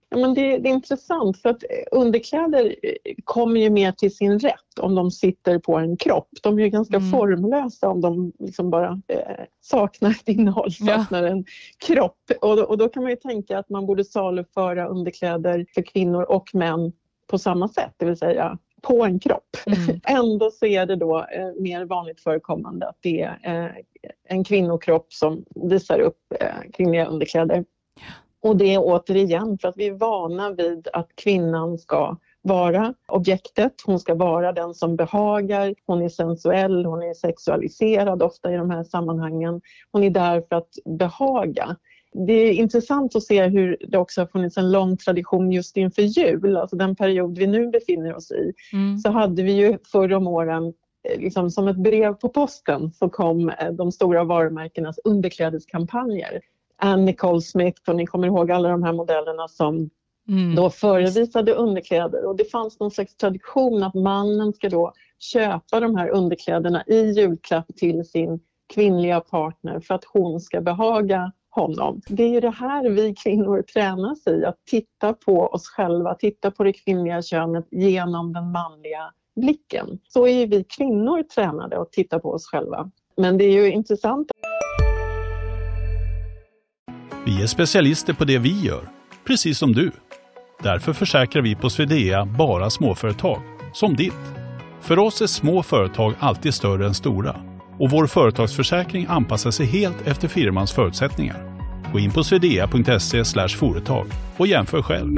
Ja, 0.10 0.18
men 0.18 0.34
det, 0.34 0.58
det, 0.58 0.70
är 0.70 0.74
intressant 0.74 1.42
för 1.42 1.50
att 1.50 1.64
underkläder 1.92 2.76
eh, 2.84 3.14
kommer 3.24 3.60
ju 3.60 3.70
mer 3.70 3.92
till 3.92 4.16
sin 4.16 4.40
rätt 4.40 4.80
om 4.80 4.96
de 4.96 5.12
sitter 5.12 5.60
på 5.60 5.78
en 5.78 5.98
kropp. 5.98 6.30
De 6.42 6.60
är 6.60 6.64
ju 6.64 6.70
ganska 6.70 6.96
mm. 6.98 7.12
formlösa 7.12 7.90
om 7.90 8.02
de 8.02 8.32
liksom 8.40 8.70
bara 8.70 9.02
eh, 9.08 9.46
saknar 9.62 10.10
ett 10.10 10.28
innehåll, 10.28 10.72
saknar 10.72 11.24
ja. 11.24 11.30
en 11.30 11.46
kropp. 11.78 12.32
Och 12.42 12.56
då, 12.56 12.64
och 12.64 12.78
då 12.78 12.90
kan 12.90 13.04
man 13.04 13.10
ju 13.10 13.16
tänka 13.16 13.60
att 13.60 13.70
man 13.70 13.86
borde 13.86 14.06
saluföra 14.06 14.88
underkläder 14.88 15.66
för 15.74 15.82
kvinnor 15.82 16.24
och 16.24 16.50
män 16.54 16.92
på 17.28 17.38
samma 17.38 17.68
sätt, 17.68 17.94
det 17.98 18.06
vill 18.06 18.18
säga 18.18 18.58
på 18.82 19.06
en 19.06 19.20
kropp. 19.20 19.58
Mm. 19.66 20.00
Ändå 20.04 20.52
så 20.52 20.66
är 20.66 20.86
det 20.86 20.96
då 20.96 21.18
eh, 21.18 21.54
mer 21.60 21.86
vanligt 21.86 22.22
förekommande 22.22 22.88
att 22.88 22.98
det 23.02 23.22
är 23.22 23.66
eh, 24.04 24.12
en 24.28 24.44
kvinnokropp 24.44 25.14
som 25.14 25.46
visar 25.56 26.00
upp 26.00 26.34
eh, 26.40 26.72
kvinnliga 26.74 27.06
underkläder. 27.06 27.66
Och 28.42 28.58
det 28.58 28.74
är 28.74 28.80
återigen 28.80 29.58
för 29.58 29.68
att 29.68 29.78
vi 29.78 29.88
är 29.88 29.94
vana 29.94 30.52
vid 30.52 30.88
att 30.94 31.10
kvinnan 31.16 31.78
ska 31.78 32.18
vara 32.42 32.94
objektet, 33.08 33.74
hon 33.86 34.00
ska 34.00 34.16
vara 34.16 34.52
den 34.52 34.74
som 34.74 34.96
behagar, 34.96 35.76
hon 35.86 36.02
är 36.02 36.10
sensuell, 36.10 36.86
hon 36.86 37.04
är 37.04 37.14
sexualiserad 37.14 38.24
ofta 38.24 38.54
i 38.54 38.58
de 38.58 38.70
här 38.70 38.84
sammanhangen. 38.84 39.62
Hon 39.92 40.04
är 40.04 40.10
där 40.10 40.44
för 40.50 40.56
att 40.56 40.70
behaga. 41.00 41.76
Det 42.28 42.34
är 42.34 42.54
intressant 42.54 43.16
att 43.16 43.24
se 43.24 43.48
hur 43.48 43.78
det 43.88 43.98
också 43.98 44.22
har 44.22 44.26
funnits 44.26 44.58
en 44.58 44.72
lång 44.72 44.98
tradition 44.98 45.52
just 45.52 45.78
inför 45.78 46.02
jul, 46.02 46.58
alltså 46.58 46.76
den 46.76 46.96
period 46.96 47.38
vi 47.38 47.48
nu 47.48 47.68
befinner 47.68 48.16
oss 48.16 48.32
i. 48.32 48.54
Mm. 48.74 48.98
Så 48.98 49.10
hade 49.10 49.44
vi 49.44 49.52
ju 49.52 49.78
förr 49.92 50.14
om 50.14 50.28
åren 50.28 50.74
eh, 51.10 51.20
liksom 51.20 51.50
som 51.52 51.68
ett 51.68 51.78
brev 51.78 52.14
på 52.14 52.30
posten 52.30 52.92
så 52.92 53.10
kom 53.10 53.50
eh, 53.50 53.72
de 53.72 53.92
stora 53.92 54.24
varumärkenas 54.24 55.00
underklädeskampanjer 55.04 56.42
Anne 56.80 57.06
Nicole 57.06 57.42
Smith 57.42 57.82
och 57.88 57.96
ni 57.96 58.06
kommer 58.06 58.28
ihåg 58.28 58.52
alla 58.52 58.70
de 58.70 58.84
här 58.84 58.94
modellerna 58.94 59.48
som 59.48 59.90
mm. 60.30 60.56
då 60.56 60.70
förevisade 60.70 61.54
underkläder 61.54 62.26
och 62.26 62.36
det 62.36 62.52
fanns 62.52 62.80
någon 62.80 62.92
slags 62.92 63.16
tradition 63.16 63.84
att 63.84 63.94
mannen 63.94 64.54
ska 64.54 64.70
då 64.70 64.94
köpa 65.20 65.80
de 65.80 65.96
här 65.96 66.10
underkläderna 66.10 66.84
i 66.88 67.12
julklapp 67.12 67.68
till 67.76 68.06
sin 68.06 68.40
kvinnliga 68.74 69.20
partner 69.20 69.80
för 69.80 69.94
att 69.94 70.06
hon 70.06 70.40
ska 70.40 70.62
behaga 70.62 71.32
honom. 71.50 72.02
Det 72.08 72.24
är 72.24 72.30
ju 72.30 72.40
det 72.40 72.50
här 72.50 72.90
vi 72.90 73.16
kvinnor 73.16 73.62
tränas 73.62 74.28
i, 74.28 74.46
att 74.46 74.58
titta 74.66 75.14
på 75.14 75.40
oss 75.42 75.68
själva, 75.68 76.16
titta 76.16 76.52
på 76.52 76.64
det 76.64 76.74
kvinnliga 76.74 77.22
könet 77.22 77.68
genom 77.72 78.34
den 78.34 78.52
manliga 78.52 79.14
blicken. 79.36 80.00
Så 80.08 80.28
är 80.28 80.48
vi 80.48 80.64
kvinnor 80.64 81.24
tränade 81.24 81.82
att 81.82 81.92
titta 81.92 82.20
på 82.20 82.32
oss 82.32 82.46
själva. 82.46 82.92
Men 83.18 83.38
det 83.38 83.44
är 83.44 83.52
ju 83.52 83.72
intressant 83.72 84.32
vi 87.30 87.42
är 87.42 87.48
specialister 87.48 88.14
på 88.14 88.26
det 88.26 88.38
vi 88.38 88.62
gör, 88.62 88.90
precis 89.28 89.58
som 89.58 89.74
du. 89.74 89.92
Därför 90.64 90.94
försäkrar 90.94 91.42
vi 91.42 91.56
på 91.56 91.70
Swedea 91.70 92.26
bara 92.26 92.70
småföretag, 92.70 93.42
som 93.74 93.96
ditt. 93.96 94.14
För 94.82 95.00
oss 95.00 95.22
är 95.22 95.28
små 95.28 95.64
företag 95.64 96.14
alltid 96.20 96.54
större 96.54 96.86
än 96.86 96.94
stora 96.94 97.36
och 97.80 97.90
vår 97.90 98.08
företagsförsäkring 98.08 99.06
anpassar 99.10 99.52
sig 99.52 99.66
helt 99.66 100.08
efter 100.08 100.28
firmans 100.28 100.72
förutsättningar. 100.72 101.60
Gå 101.94 102.00
in 102.00 102.12
på 102.12 102.24
swedea.se 102.24 103.24
företag 103.50 104.08
och 104.38 104.48
jämför 104.48 104.82
själv. 104.82 105.16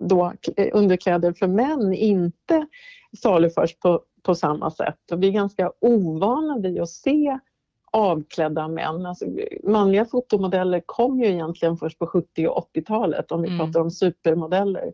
Då 0.00 0.32
underkläder 0.72 1.32
för 1.32 1.46
män 1.46 1.94
inte 1.94 2.66
saluförs 3.22 3.78
på 3.78 4.02
på 4.24 4.34
samma 4.34 4.70
sätt. 4.70 5.12
Och 5.12 5.22
vi 5.22 5.28
är 5.28 5.32
ganska 5.32 5.72
ovana 5.80 6.58
vid 6.58 6.80
att 6.80 6.88
se 6.88 7.38
avklädda 7.92 8.68
män. 8.68 9.06
Alltså, 9.06 9.24
manliga 9.62 10.04
fotomodeller 10.04 10.82
kom 10.86 11.20
ju 11.20 11.26
egentligen 11.26 11.76
först 11.76 11.98
på 11.98 12.06
70 12.06 12.46
och 12.46 12.70
80-talet 12.74 13.32
om 13.32 13.42
vi 13.42 13.48
mm. 13.48 13.58
pratar 13.58 13.80
om 13.80 13.90
supermodeller. 13.90 14.92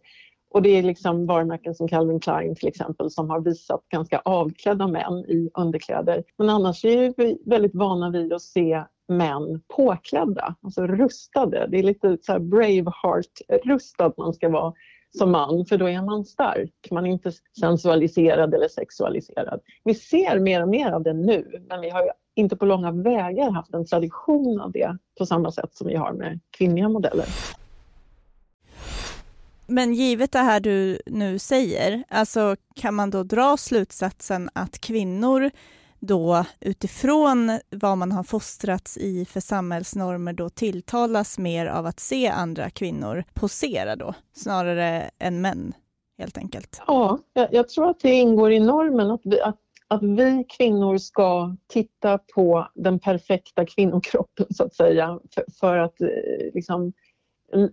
Och 0.50 0.62
det 0.62 0.70
är 0.70 0.82
liksom 0.82 1.26
varumärken 1.26 1.74
som 1.74 1.88
Calvin 1.88 2.20
Klein 2.20 2.54
till 2.54 2.68
exempel 2.68 3.10
som 3.10 3.30
har 3.30 3.40
visat 3.40 3.88
ganska 3.88 4.18
avklädda 4.24 4.86
män 4.86 5.18
i 5.18 5.50
underkläder. 5.54 6.24
Men 6.36 6.48
annars 6.48 6.84
är 6.84 7.14
vi 7.16 7.38
väldigt 7.46 7.74
vana 7.74 8.10
vid 8.10 8.32
att 8.32 8.42
se 8.42 8.84
män 9.08 9.62
påklädda, 9.76 10.54
alltså 10.62 10.86
rustade. 10.86 11.66
Det 11.70 11.78
är 11.78 11.82
lite 11.82 12.18
så 12.22 12.38
Braveheart-rustad 12.38 14.12
man 14.16 14.34
ska 14.34 14.48
vara 14.48 14.72
som 15.18 15.30
man, 15.30 15.66
för 15.66 15.76
då 15.76 15.88
är 15.88 16.02
man 16.02 16.24
stark. 16.24 16.88
Man 16.90 17.06
är 17.06 17.10
inte 17.10 17.32
sensualiserad 17.60 18.54
eller 18.54 18.68
sexualiserad. 18.68 19.60
Vi 19.84 19.94
ser 19.94 20.38
mer 20.38 20.62
och 20.62 20.68
mer 20.68 20.92
av 20.92 21.02
det 21.02 21.12
nu, 21.12 21.64
men 21.68 21.80
vi 21.80 21.90
har 21.90 22.12
inte 22.34 22.56
på 22.56 22.66
långa 22.66 22.92
vägar 22.92 23.50
haft 23.50 23.74
en 23.74 23.86
tradition 23.86 24.60
av 24.60 24.72
det 24.72 24.96
på 25.18 25.26
samma 25.26 25.52
sätt 25.52 25.74
som 25.74 25.86
vi 25.86 25.96
har 25.96 26.12
med 26.12 26.40
kvinnliga 26.50 26.88
modeller. 26.88 27.26
Men 29.66 29.94
givet 29.94 30.32
det 30.32 30.38
här 30.38 30.60
du 30.60 30.98
nu 31.06 31.38
säger, 31.38 32.04
alltså 32.08 32.56
kan 32.74 32.94
man 32.94 33.10
då 33.10 33.22
dra 33.22 33.56
slutsatsen 33.56 34.50
att 34.52 34.80
kvinnor 34.80 35.50
då 36.00 36.44
utifrån 36.60 37.58
vad 37.70 37.98
man 37.98 38.12
har 38.12 38.22
fostrats 38.22 38.96
i 38.98 39.24
för 39.24 39.40
samhällsnormer 39.40 40.32
då 40.32 40.48
tilltalas 40.48 41.38
mer 41.38 41.66
av 41.66 41.86
att 41.86 42.00
se 42.00 42.28
andra 42.28 42.70
kvinnor 42.70 43.24
posera 43.34 43.96
då, 43.96 44.14
snarare 44.32 45.10
än 45.18 45.40
män 45.40 45.72
helt 46.18 46.38
enkelt? 46.38 46.82
Ja, 46.86 47.18
jag, 47.32 47.48
jag 47.54 47.68
tror 47.68 47.90
att 47.90 48.00
det 48.00 48.12
ingår 48.12 48.52
i 48.52 48.60
normen 48.60 49.10
att 49.10 49.20
vi, 49.24 49.40
att, 49.40 49.58
att 49.88 50.02
vi 50.02 50.44
kvinnor 50.48 50.98
ska 50.98 51.56
titta 51.68 52.18
på 52.18 52.68
den 52.74 52.98
perfekta 52.98 53.66
kvinnokroppen 53.66 54.46
så 54.50 54.64
att 54.64 54.74
säga 54.74 55.18
för, 55.34 55.44
för 55.60 55.76
att 55.76 56.00
eh, 56.00 56.08
liksom 56.54 56.92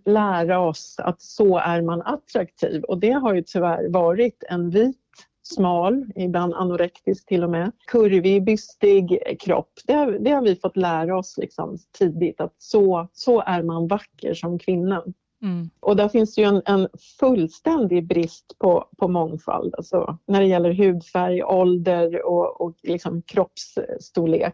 lära 0.05 0.59
oss 0.59 0.95
att 0.99 1.21
så 1.21 1.57
är 1.57 1.81
man 1.81 2.01
attraktiv 2.01 2.83
och 2.83 2.97
det 2.97 3.11
har 3.11 3.33
ju 3.33 3.41
tyvärr 3.41 3.89
varit 3.89 4.43
en 4.49 4.69
vit 4.69 5.06
smal, 5.53 6.05
ibland 6.15 6.53
anorektisk 6.53 7.25
till 7.25 7.43
och 7.43 7.49
med. 7.49 7.71
Kurvig, 7.87 8.43
bystig 8.43 9.19
kropp. 9.39 9.71
Det 9.87 9.93
har, 9.93 10.11
det 10.11 10.31
har 10.31 10.41
vi 10.41 10.55
fått 10.55 10.77
lära 10.77 11.17
oss 11.17 11.37
liksom 11.37 11.77
tidigt 11.97 12.41
att 12.41 12.55
så, 12.57 13.07
så 13.13 13.41
är 13.41 13.63
man 13.63 13.87
vacker 13.87 14.33
som 14.33 14.59
kvinna. 14.59 15.03
Mm. 15.47 15.69
Och 15.79 15.95
där 15.95 16.09
finns 16.09 16.35
det 16.35 16.41
ju 16.41 16.47
en, 16.47 16.61
en, 16.65 16.87
fullständig 17.19 18.07
brist 18.07 18.55
på, 18.59 18.89
på 18.97 19.07
mångfald 19.07 19.75
alltså, 19.77 20.17
när 20.27 20.41
det 20.41 20.47
gäller 20.47 20.73
hudfärg, 20.73 21.43
ålder 21.43 22.25
och, 22.25 22.61
och 22.61 22.75
liksom 22.83 23.21
kroppsstorlek. 23.21 24.53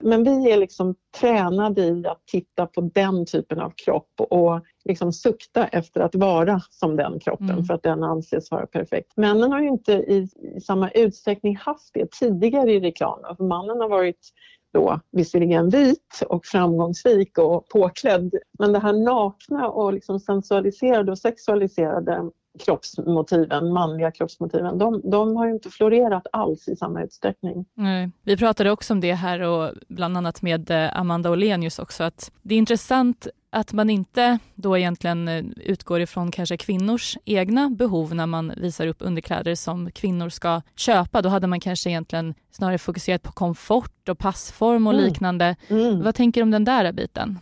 Men 0.00 0.24
vi 0.24 0.50
är 0.50 0.56
liksom 0.56 0.94
tränade 1.20 1.82
i 1.82 2.06
att 2.06 2.26
titta 2.26 2.66
på 2.66 2.80
den 2.80 3.26
typen 3.26 3.60
av 3.60 3.72
kropp 3.84 4.12
och 4.16 4.60
liksom 4.84 5.12
sukta 5.12 5.66
efter 5.66 6.00
att 6.00 6.14
vara 6.14 6.60
som 6.70 6.96
den 6.96 7.20
kroppen 7.20 7.50
mm. 7.50 7.64
för 7.64 7.74
att 7.74 7.82
den 7.82 8.02
anses 8.02 8.50
vara 8.50 8.66
perfekt. 8.66 9.16
Männen 9.16 9.52
har 9.52 9.60
ju 9.60 9.68
inte 9.68 9.92
i, 9.92 10.28
i 10.56 10.60
samma 10.60 10.90
utsträckning 10.90 11.56
haft 11.56 11.94
det 11.94 12.10
tidigare 12.10 12.72
i 12.72 12.80
reklamen. 12.80 13.36
För 13.36 13.44
mannen 13.44 13.80
har 13.80 13.88
varit 13.88 14.32
då 14.72 15.00
visserligen 15.12 15.70
vit 15.70 16.22
och 16.28 16.46
framgångsrik 16.46 17.38
och 17.38 17.68
påklädd. 17.68 18.34
Men 18.58 18.72
det 18.72 18.78
här 18.78 18.92
nakna 18.92 19.68
och 19.68 19.92
liksom 19.92 20.20
sensualiserade 20.20 21.12
och 21.12 21.18
sexualiserade 21.18 22.30
kroppsmotiven, 22.58 23.72
manliga 23.72 24.10
kroppsmotiven, 24.10 24.78
de, 24.78 25.00
de 25.04 25.36
har 25.36 25.48
inte 25.48 25.70
florerat 25.70 26.26
alls 26.32 26.68
i 26.68 26.76
samma 26.76 27.02
utsträckning. 27.02 27.64
Nej. 27.74 28.10
Vi 28.22 28.36
pratade 28.36 28.70
också 28.70 28.92
om 28.92 29.00
det 29.00 29.14
här 29.14 29.40
och 29.40 29.72
bland 29.88 30.16
annat 30.16 30.42
med 30.42 30.70
eh, 30.70 31.00
Amanda 31.00 31.30
Olenius 31.30 31.78
också, 31.78 32.04
att 32.04 32.32
det 32.42 32.54
är 32.54 32.58
intressant 32.58 33.28
att 33.50 33.72
man 33.72 33.90
inte 33.90 34.38
då 34.54 34.78
egentligen 34.78 35.28
eh, 35.28 35.44
utgår 35.56 36.00
ifrån 36.00 36.30
kanske 36.30 36.56
kvinnors 36.56 37.16
egna 37.24 37.70
behov 37.70 38.14
när 38.14 38.26
man 38.26 38.52
visar 38.56 38.86
upp 38.86 38.96
underkläder 39.00 39.54
som 39.54 39.90
kvinnor 39.90 40.28
ska 40.28 40.62
köpa. 40.76 41.22
Då 41.22 41.28
hade 41.28 41.46
man 41.46 41.60
kanske 41.60 41.90
egentligen 41.90 42.34
snarare 42.50 42.78
fokuserat 42.78 43.22
på 43.22 43.32
komfort 43.32 44.08
och 44.08 44.18
passform 44.18 44.86
och 44.86 44.94
mm. 44.94 45.04
liknande. 45.04 45.56
Mm. 45.68 46.02
Vad 46.02 46.14
tänker 46.14 46.40
du 46.40 46.42
om 46.42 46.50
den 46.50 46.64
där 46.64 46.92
biten? 46.92 47.38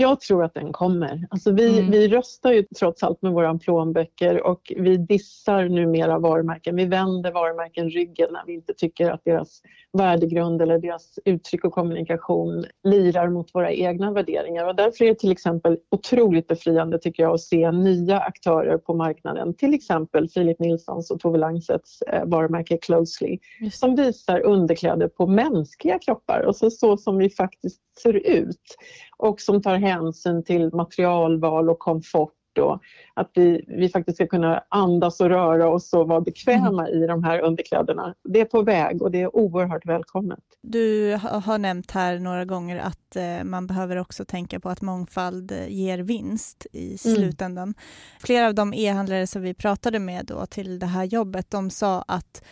Jag 0.00 0.20
tror 0.20 0.44
att 0.44 0.54
den 0.54 0.72
kommer. 0.72 1.26
Alltså 1.30 1.52
vi, 1.52 1.78
mm. 1.78 1.90
vi 1.90 2.08
röstar 2.08 2.52
ju 2.52 2.62
trots 2.78 3.02
allt 3.02 3.22
med 3.22 3.32
våra 3.32 3.58
plånböcker 3.58 4.46
och 4.46 4.72
vi 4.76 4.96
dissar 4.96 5.68
numera 5.68 6.18
varumärken. 6.18 6.76
Vi 6.76 6.84
vänder 6.84 7.32
varumärken 7.32 7.90
ryggen 7.90 8.28
när 8.32 8.46
vi 8.46 8.52
inte 8.52 8.74
tycker 8.74 9.10
att 9.10 9.24
deras 9.24 9.62
värdegrund 9.92 10.62
eller 10.62 10.78
deras 10.78 11.18
uttryck 11.24 11.64
och 11.64 11.72
kommunikation 11.72 12.64
lirar 12.84 13.28
mot 13.28 13.54
våra 13.54 13.72
egna 13.72 14.12
värderingar. 14.12 14.66
Och 14.66 14.76
därför 14.76 15.04
är 15.04 15.08
det 15.08 15.18
till 15.18 15.32
exempel 15.32 15.78
otroligt 15.90 16.46
befriande 16.46 16.98
tycker 16.98 17.22
jag 17.22 17.34
att 17.34 17.40
se 17.40 17.70
nya 17.70 18.20
aktörer 18.20 18.78
på 18.78 18.94
marknaden. 18.94 19.54
Till 19.54 19.74
exempel 19.74 20.28
Filip 20.28 20.58
Nilssons 20.58 21.10
och 21.10 21.20
Tove 21.20 21.38
Langsets 21.38 22.02
eh, 22.02 22.24
varumärke 22.24 22.78
Closely 22.78 23.38
som 23.72 23.96
visar 23.96 24.40
underkläder 24.40 25.08
på 25.08 25.26
mänskliga 25.26 25.98
kroppar 25.98 26.40
och 26.40 26.56
så, 26.56 26.70
så 26.70 26.96
som 26.96 27.18
vi 27.18 27.30
faktiskt 27.30 27.80
ser 28.00 28.14
ut 28.14 28.76
och 29.16 29.40
som 29.40 29.62
tar 29.62 29.76
hänsyn 29.76 30.44
till 30.44 30.70
materialval 30.74 31.70
och 31.70 31.78
komfort 31.78 32.32
och 32.58 32.82
att 33.14 33.30
vi, 33.34 33.64
vi 33.68 33.88
faktiskt 33.88 34.16
ska 34.16 34.26
kunna 34.26 34.64
andas 34.68 35.20
och 35.20 35.28
röra 35.28 35.68
oss 35.68 35.92
och 35.92 36.08
vara 36.08 36.20
bekväma 36.20 36.88
mm. 36.88 37.02
i 37.02 37.06
de 37.06 37.24
här 37.24 37.40
underkläderna. 37.40 38.14
Det 38.24 38.40
är 38.40 38.44
på 38.44 38.62
väg 38.62 39.02
och 39.02 39.10
det 39.10 39.22
är 39.22 39.36
oerhört 39.36 39.86
välkommet. 39.86 40.38
Du 40.62 41.18
har 41.22 41.58
nämnt 41.58 41.90
här 41.90 42.18
några 42.18 42.44
gånger 42.44 42.76
att 42.78 43.16
eh, 43.16 43.44
man 43.44 43.66
behöver 43.66 43.96
också 43.96 44.24
tänka 44.24 44.60
på 44.60 44.68
att 44.68 44.80
mångfald 44.80 45.52
eh, 45.52 45.68
ger 45.68 45.98
vinst 45.98 46.66
i 46.72 46.86
mm. 46.86 46.98
slutändan. 46.98 47.62
Mm. 47.62 47.74
Flera 48.20 48.46
av 48.46 48.54
de 48.54 48.74
e-handlare 48.74 49.26
som 49.26 49.42
vi 49.42 49.54
pratade 49.54 49.98
med 49.98 50.26
då 50.26 50.46
till 50.46 50.78
det 50.78 50.86
här 50.86 51.04
jobbet, 51.04 51.50
de 51.50 51.70
sa 51.70 52.04
att 52.06 52.42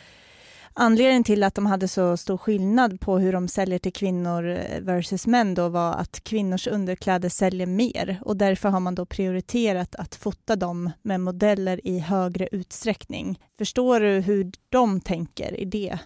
Anledningen 0.78 1.24
till 1.24 1.42
att 1.42 1.54
de 1.54 1.66
hade 1.66 1.88
så 1.88 2.16
stor 2.16 2.36
skillnad 2.36 3.00
på 3.00 3.18
hur 3.18 3.32
de 3.32 3.48
säljer 3.48 3.78
till 3.78 3.92
kvinnor 3.92 4.48
eh, 4.48 4.80
versus 4.80 5.26
män 5.26 5.54
då 5.54 5.68
var 5.68 5.92
att 5.92 6.24
kvinnors 6.24 6.66
underkläder 6.66 7.28
säljer 7.28 7.66
mer 7.66 8.20
och 8.24 8.36
därför 8.36 8.68
har 8.68 8.80
man 8.80 8.94
då 8.94 9.06
prioriterat 9.06 9.94
att 9.94 10.14
fota 10.14 10.56
dem 10.56 10.90
med 11.02 11.20
modeller 11.20 11.86
i 11.86 11.98
högre 11.98 12.48
utsträckning. 12.52 13.40
Förstår 13.58 14.00
du 14.00 14.08
hur 14.08 14.50
de 14.68 15.00
tänker 15.00 15.60
i 15.60 15.64
det 15.64 15.98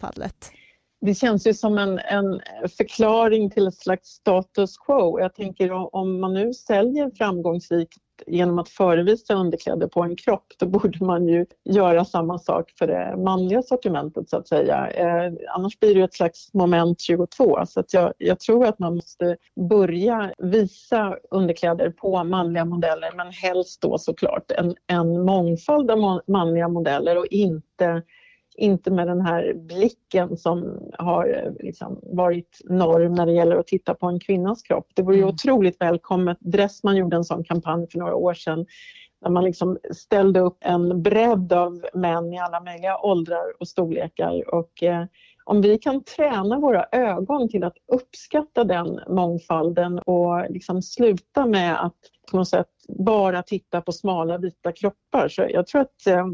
fallet? 0.00 0.50
det 1.00 1.14
känns 1.14 1.46
ju 1.46 1.54
som 1.54 1.78
en, 1.78 1.98
en, 1.98 2.40
förklaring 2.76 3.50
till 3.50 3.66
ett 3.66 3.78
slags 3.78 4.08
status 4.08 4.78
quo. 4.78 5.20
Jag 5.20 5.34
tänker 5.34 5.94
om 5.96 6.20
man 6.20 6.34
nu 6.34 6.54
säljer 6.54 7.10
framgångsrikt 7.10 7.98
genom 8.26 8.58
att 8.58 8.68
förevisa 8.68 9.34
underkläder 9.34 9.86
på 9.86 10.02
en 10.02 10.16
kropp, 10.16 10.46
då 10.58 10.66
borde 10.66 11.04
man 11.04 11.28
ju 11.28 11.46
göra 11.64 12.04
samma 12.04 12.38
sak 12.38 12.72
för 12.78 12.86
det 12.86 13.16
manliga 13.16 13.62
sortimentet 13.62 14.28
så 14.30 14.36
att 14.36 14.48
säga. 14.48 14.90
Eh, 14.90 15.32
annars 15.54 15.78
blir 15.80 15.94
det 15.94 16.02
ett 16.02 16.14
slags 16.14 16.54
moment 16.54 17.00
22. 17.00 17.66
Så 17.66 17.80
att 17.80 17.94
jag, 17.94 18.12
jag, 18.18 18.40
tror 18.40 18.66
att 18.66 18.78
man 18.78 18.94
måste 18.94 19.36
börja 19.70 20.32
visa 20.38 21.16
underkläder 21.30 21.90
på 21.90 22.24
manliga 22.24 22.64
modeller 22.64 23.12
men 23.16 23.30
helst 23.30 23.82
då 23.82 23.98
såklart 23.98 24.50
en, 24.50 24.74
en 24.86 25.24
mångfald 25.24 25.90
av 25.90 26.20
manliga 26.26 26.68
modeller 26.68 27.18
och 27.18 27.26
inte 27.26 28.02
inte 28.58 28.90
med 28.90 29.06
den 29.06 29.20
här 29.20 29.54
blicken 29.54 30.36
som 30.36 30.78
har 30.98 31.54
liksom 31.60 32.00
varit 32.02 32.58
norm 32.64 33.14
när 33.14 33.26
det 33.26 33.32
gäller 33.32 33.56
att 33.56 33.66
titta 33.66 33.94
på 33.94 34.06
en 34.06 34.20
kvinnas 34.20 34.62
kropp. 34.62 34.86
Det 34.94 35.02
vore 35.02 35.16
ju 35.16 35.22
mm. 35.22 35.34
otroligt 35.34 35.80
välkommet. 35.80 36.38
Dressman 36.40 36.96
gjorde 36.96 37.16
en 37.16 37.24
sån 37.24 37.44
kampanj 37.44 37.86
för 37.90 37.98
några 37.98 38.14
år 38.14 38.34
sedan 38.34 38.66
där 39.20 39.30
man 39.30 39.44
liksom 39.44 39.78
ställde 39.94 40.40
upp 40.40 40.58
en 40.60 41.02
bredd 41.02 41.52
av 41.52 41.84
män 41.94 42.32
i 42.32 42.38
alla 42.38 42.60
möjliga 42.60 42.98
åldrar 42.98 43.60
och 43.60 43.68
storlekar. 43.68 44.54
Och, 44.54 44.82
eh, 44.82 45.04
om 45.44 45.60
vi 45.60 45.78
kan 45.78 46.04
träna 46.04 46.58
våra 46.58 46.86
ögon 46.92 47.48
till 47.48 47.64
att 47.64 47.76
uppskatta 47.92 48.64
den 48.64 49.00
mångfalden 49.08 49.98
och 49.98 50.50
liksom 50.50 50.82
sluta 50.82 51.46
med 51.46 51.84
att 51.84 51.96
på 52.30 52.36
något 52.36 52.48
sätt 52.48 52.68
bara 52.88 53.42
titta 53.42 53.80
på 53.80 53.92
smala 53.92 54.38
vita 54.38 54.72
kroppar. 54.72 55.28
Så 55.28 55.46
jag 55.48 55.66
tror 55.66 55.80
att 55.80 56.06
eh, 56.06 56.26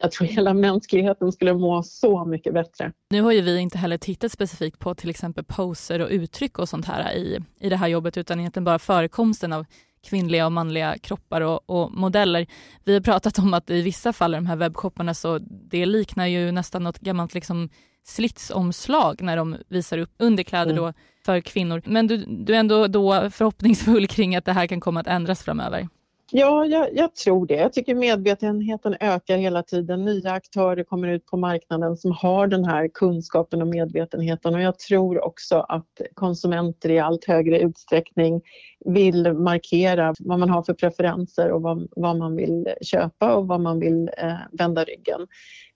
jag 0.00 0.12
tror 0.12 0.26
hela 0.26 0.54
mänskligheten 0.54 1.32
skulle 1.32 1.54
må 1.54 1.82
så 1.82 2.24
mycket 2.24 2.54
bättre. 2.54 2.92
Nu 3.10 3.22
har 3.22 3.32
ju 3.32 3.40
vi 3.40 3.58
inte 3.58 3.78
heller 3.78 3.96
tittat 3.96 4.32
specifikt 4.32 4.78
på 4.78 4.94
till 4.94 5.10
exempel 5.10 5.44
poser 5.44 6.00
och 6.00 6.08
uttryck 6.10 6.58
och 6.58 6.68
sånt 6.68 6.86
här 6.86 7.12
i, 7.12 7.38
i 7.60 7.68
det 7.68 7.76
här 7.76 7.88
jobbet 7.88 8.16
utan 8.16 8.40
egentligen 8.40 8.64
bara 8.64 8.78
förekomsten 8.78 9.52
av 9.52 9.66
kvinnliga 10.06 10.46
och 10.46 10.52
manliga 10.52 10.98
kroppar 10.98 11.40
och, 11.40 11.70
och, 11.70 11.92
modeller. 11.92 12.46
Vi 12.84 12.94
har 12.94 13.00
pratat 13.00 13.38
om 13.38 13.54
att 13.54 13.70
i 13.70 13.82
vissa 13.82 14.12
fall 14.12 14.34
i 14.34 14.36
de 14.36 14.46
här 14.46 14.56
webbshopparna 14.56 15.14
så 15.14 15.38
det 15.48 15.86
liknar 15.86 16.26
ju 16.26 16.52
nästan 16.52 16.84
något 16.84 16.98
gammalt 16.98 17.34
liksom 17.34 17.68
slitsomslag 18.04 19.22
när 19.22 19.36
de 19.36 19.56
visar 19.68 19.98
upp 19.98 20.10
underkläder 20.18 20.72
mm. 20.72 20.84
då 20.84 20.92
för 21.24 21.40
kvinnor. 21.40 21.82
Men 21.84 22.06
du, 22.06 22.16
du 22.16 22.54
är 22.54 22.58
ändå 22.58 22.86
då 22.86 23.30
förhoppningsfull 23.30 24.06
kring 24.06 24.36
att 24.36 24.44
det 24.44 24.52
här 24.52 24.66
kan 24.66 24.80
komma 24.80 25.00
att 25.00 25.06
ändras 25.06 25.42
framöver? 25.42 25.88
Ja, 26.32 26.66
jag, 26.66 26.96
jag, 26.96 27.14
tror 27.14 27.46
det. 27.46 27.54
Jag 27.54 27.72
tycker 27.72 27.94
medvetenheten 27.94 28.96
ökar 29.00 29.36
hela 29.36 29.62
tiden. 29.62 30.04
Nya 30.04 30.32
aktörer 30.32 30.84
kommer 30.84 31.08
ut 31.08 31.26
på 31.26 31.36
marknaden 31.36 31.96
som 31.96 32.12
har 32.12 32.46
den 32.46 32.64
här 32.64 32.88
kunskapen 32.94 33.62
och 33.62 33.68
medvetenheten 33.68 34.54
och 34.54 34.60
jag 34.60 34.78
tror 34.78 35.24
också 35.24 35.58
att 35.68 36.00
konsumenter 36.14 36.90
i 36.90 36.98
allt 36.98 37.24
högre 37.24 37.60
utsträckning 37.60 38.42
vill 38.84 39.32
markera 39.32 40.14
vad 40.20 40.38
man 40.38 40.50
har 40.50 40.62
för 40.62 40.74
preferenser 40.74 41.50
och 41.50 41.62
vad, 41.62 41.88
vad 41.90 42.18
man 42.18 42.36
vill 42.36 42.68
köpa 42.82 43.34
och 43.34 43.46
vad 43.46 43.60
man 43.60 43.80
vill 43.80 44.10
eh, 44.18 44.34
vända 44.52 44.84
ryggen. 44.84 45.26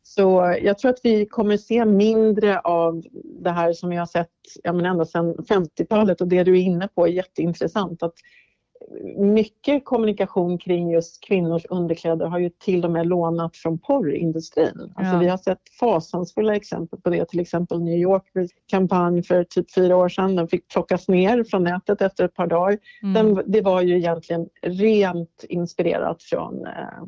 Så 0.03 0.57
jag 0.62 0.79
tror 0.79 0.90
att 0.90 1.01
vi 1.03 1.27
kommer 1.27 1.57
se 1.57 1.85
mindre 1.85 2.61
av 2.61 3.03
det 3.43 3.51
här 3.51 3.73
som 3.73 3.90
vi 3.90 3.97
har 3.97 4.07
sett 4.07 4.29
ja, 4.62 4.73
men 4.73 4.87
ända 4.87 5.05
sedan 5.05 5.35
50-talet 5.35 6.21
och 6.21 6.29
det 6.29 6.45
du 6.45 6.59
är 6.59 6.62
inne 6.62 6.88
på 6.88 7.07
är 7.07 7.12
jätteintressant. 7.12 8.03
Att 8.03 8.14
mycket 9.16 9.85
kommunikation 9.85 10.59
kring 10.59 10.90
just 10.90 11.25
kvinnors 11.25 11.66
underkläder 11.70 12.27
har 12.27 12.38
ju 12.38 12.51
till 12.51 12.85
och 12.85 12.90
med 12.90 13.07
lånat 13.07 13.57
från 13.57 13.79
porrindustrin. 13.79 14.92
Alltså 14.94 15.18
Vi 15.18 15.29
har 15.29 15.37
sett 15.37 15.68
fasansfulla 15.81 16.57
exempel 16.57 17.01
på 17.01 17.11
det, 17.11 17.29
till 17.29 17.40
exempel 17.40 17.83
New 17.83 17.99
Yorkers 17.99 18.51
kampanj 18.66 19.23
för 19.23 19.44
typ 19.44 19.75
fyra 19.75 19.97
år 19.97 20.09
sedan. 20.09 20.37
Den 20.37 20.49
fick 20.49 20.68
plockas 20.68 21.09
ner 21.09 21.44
från 21.44 21.64
nätet 21.64 22.03
efter 22.03 22.25
ett 22.25 22.35
par 22.35 22.47
dagar. 22.47 22.79
Mm. 23.03 23.14
Den, 23.14 23.53
det 23.53 23.61
var 23.61 23.83
ju 23.83 23.97
egentligen 23.97 24.49
rent 24.62 25.44
inspirerat 25.49 26.23
från 26.23 26.66
eh, 26.66 27.05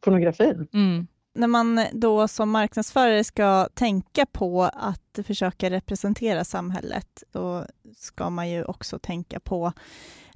pornografin. 0.00 0.68
Mm. 0.74 1.06
När 1.34 1.46
man 1.46 1.80
då 1.92 2.28
som 2.28 2.50
marknadsförare 2.50 3.24
ska 3.24 3.68
tänka 3.74 4.26
på 4.26 4.62
att 4.62 5.18
försöka 5.26 5.70
representera 5.70 6.44
samhället, 6.44 7.22
då 7.32 7.64
ska 7.96 8.30
man 8.30 8.50
ju 8.50 8.64
också 8.64 8.98
tänka 8.98 9.40
på 9.40 9.72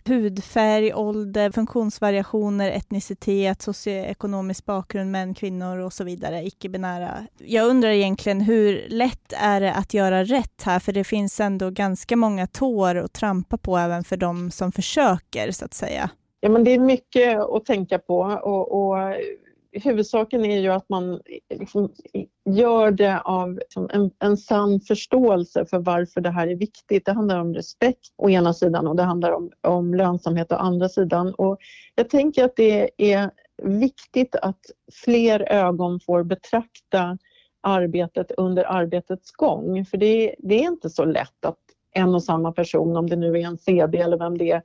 hudfärg, 0.08 0.94
ålder, 0.94 1.50
funktionsvariationer, 1.50 2.70
etnicitet, 2.70 3.62
socioekonomisk 3.62 4.64
bakgrund, 4.64 5.10
män, 5.10 5.34
kvinnor 5.34 5.78
och 5.78 5.92
så 5.92 6.04
vidare, 6.04 6.46
icke-binära. 6.46 7.26
Jag 7.38 7.68
undrar 7.68 7.90
egentligen 7.90 8.40
hur 8.40 8.84
lätt 8.88 9.32
är 9.32 9.60
det 9.60 9.72
att 9.72 9.94
göra 9.94 10.24
rätt 10.24 10.62
här? 10.62 10.78
För 10.78 10.92
det 10.92 11.04
finns 11.04 11.40
ändå 11.40 11.70
ganska 11.70 12.16
många 12.16 12.46
tår 12.46 12.94
att 12.94 13.12
trampa 13.12 13.58
på 13.58 13.76
även 13.76 14.04
för 14.04 14.16
de 14.16 14.50
som 14.50 14.72
försöker, 14.72 15.50
så 15.50 15.64
att 15.64 15.74
säga. 15.74 16.10
Ja, 16.40 16.48
men 16.48 16.64
det 16.64 16.70
är 16.70 16.78
mycket 16.78 17.40
att 17.40 17.64
tänka 17.64 17.98
på 17.98 18.18
och, 18.42 18.72
och 18.72 19.14
huvudsaken 19.72 20.44
är 20.44 20.58
ju 20.60 20.68
att 20.68 20.88
man 20.88 21.20
liksom 21.54 21.92
gör 22.46 22.90
det 22.90 23.20
av 23.20 23.54
liksom, 23.54 23.90
en, 23.92 24.10
en 24.18 24.36
sann 24.36 24.80
förståelse 24.80 25.66
för 25.66 25.78
varför 25.78 26.20
det 26.20 26.30
här 26.30 26.48
är 26.48 26.56
viktigt. 26.56 27.04
Det 27.04 27.12
handlar 27.12 27.40
om 27.40 27.54
respekt 27.54 28.12
å 28.16 28.30
ena 28.30 28.54
sidan 28.54 28.86
och 28.86 28.96
det 28.96 29.02
handlar 29.02 29.32
om, 29.32 29.50
om 29.60 29.94
lönsamhet 29.94 30.52
å 30.52 30.54
andra 30.54 30.88
sidan. 30.88 31.34
Och 31.34 31.58
jag 31.94 32.10
tänker 32.10 32.44
att 32.44 32.56
det 32.56 32.90
är 32.96 33.30
viktigt 33.62 34.36
att 34.36 34.60
fler 35.04 35.52
ögon 35.52 36.00
får 36.00 36.22
betrakta 36.22 37.18
arbetet 37.62 38.30
under 38.30 38.64
arbetets 38.64 39.32
gång. 39.32 39.84
För 39.84 39.96
det, 39.98 40.34
det 40.38 40.54
är 40.54 40.68
inte 40.68 40.90
så 40.90 41.04
lätt 41.04 41.44
att 41.44 41.58
en 41.92 42.14
och 42.14 42.22
samma 42.22 42.52
person, 42.52 42.96
om 42.96 43.10
det 43.10 43.16
nu 43.16 43.32
är 43.32 43.46
en 43.46 43.58
CD 43.58 43.98
eller 43.98 44.18
vem 44.18 44.38
det 44.38 44.50
är, 44.50 44.62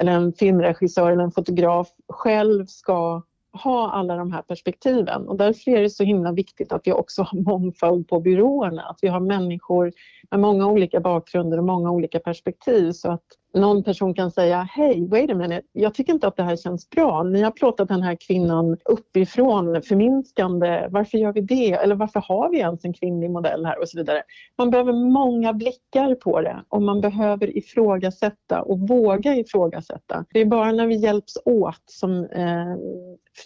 eller 0.00 0.12
en 0.12 0.32
filmregissör 0.32 1.10
eller 1.10 1.24
en 1.24 1.32
fotograf 1.32 1.88
själv 2.08 2.66
ska 2.66 3.22
ha 3.54 3.90
alla 3.90 4.16
de 4.16 4.32
här 4.32 4.42
perspektiven. 4.42 5.28
Och 5.28 5.36
därför 5.36 5.70
är 5.70 5.82
det 5.82 5.90
så 5.90 6.04
himla 6.04 6.32
viktigt 6.32 6.72
att 6.72 6.82
vi 6.84 6.92
också 6.92 7.22
har 7.22 7.38
mångfald 7.38 8.08
på 8.08 8.20
byråerna, 8.20 8.82
att 8.82 8.98
vi 9.02 9.08
har 9.08 9.20
människor 9.20 9.92
med 10.30 10.40
många 10.40 10.66
olika 10.66 11.00
bakgrunder 11.00 11.58
och 11.58 11.64
många 11.64 11.90
olika 11.90 12.18
perspektiv. 12.18 12.92
Så 12.92 13.10
att 13.10 13.24
någon 13.54 13.82
person 13.82 14.14
kan 14.14 14.30
säga 14.30 14.62
hej, 14.62 15.08
wait 15.08 15.30
a 15.30 15.34
minute, 15.34 15.62
jag 15.72 15.94
tycker 15.94 16.12
inte 16.12 16.26
att 16.26 16.36
det 16.36 16.42
här 16.42 16.56
känns 16.56 16.90
bra. 16.90 17.22
Ni 17.22 17.42
har 17.42 17.50
plåtat 17.50 17.88
den 17.88 18.02
här 18.02 18.16
kvinnan 18.20 18.76
uppifrån, 18.84 19.82
förminskande. 19.82 20.88
Varför 20.90 21.18
gör 21.18 21.32
vi 21.32 21.40
det? 21.40 21.72
Eller 21.72 21.94
varför 21.94 22.20
har 22.20 22.50
vi 22.50 22.58
ens 22.58 22.84
en 22.84 22.92
kvinnlig 22.92 23.30
modell 23.30 23.66
här? 23.66 23.80
Och 23.80 23.88
så 23.88 23.98
vidare. 23.98 24.22
Man 24.58 24.70
behöver 24.70 24.92
många 24.92 25.52
blickar 25.52 26.14
på 26.14 26.40
det 26.40 26.64
och 26.68 26.82
man 26.82 27.00
behöver 27.00 27.58
ifrågasätta 27.58 28.62
och 28.62 28.78
våga 28.78 29.34
ifrågasätta. 29.34 30.24
Det 30.32 30.40
är 30.40 30.44
bara 30.44 30.72
när 30.72 30.86
vi 30.86 30.96
hjälps 30.96 31.38
åt 31.44 31.82
som, 31.86 32.24
eh, 32.24 32.76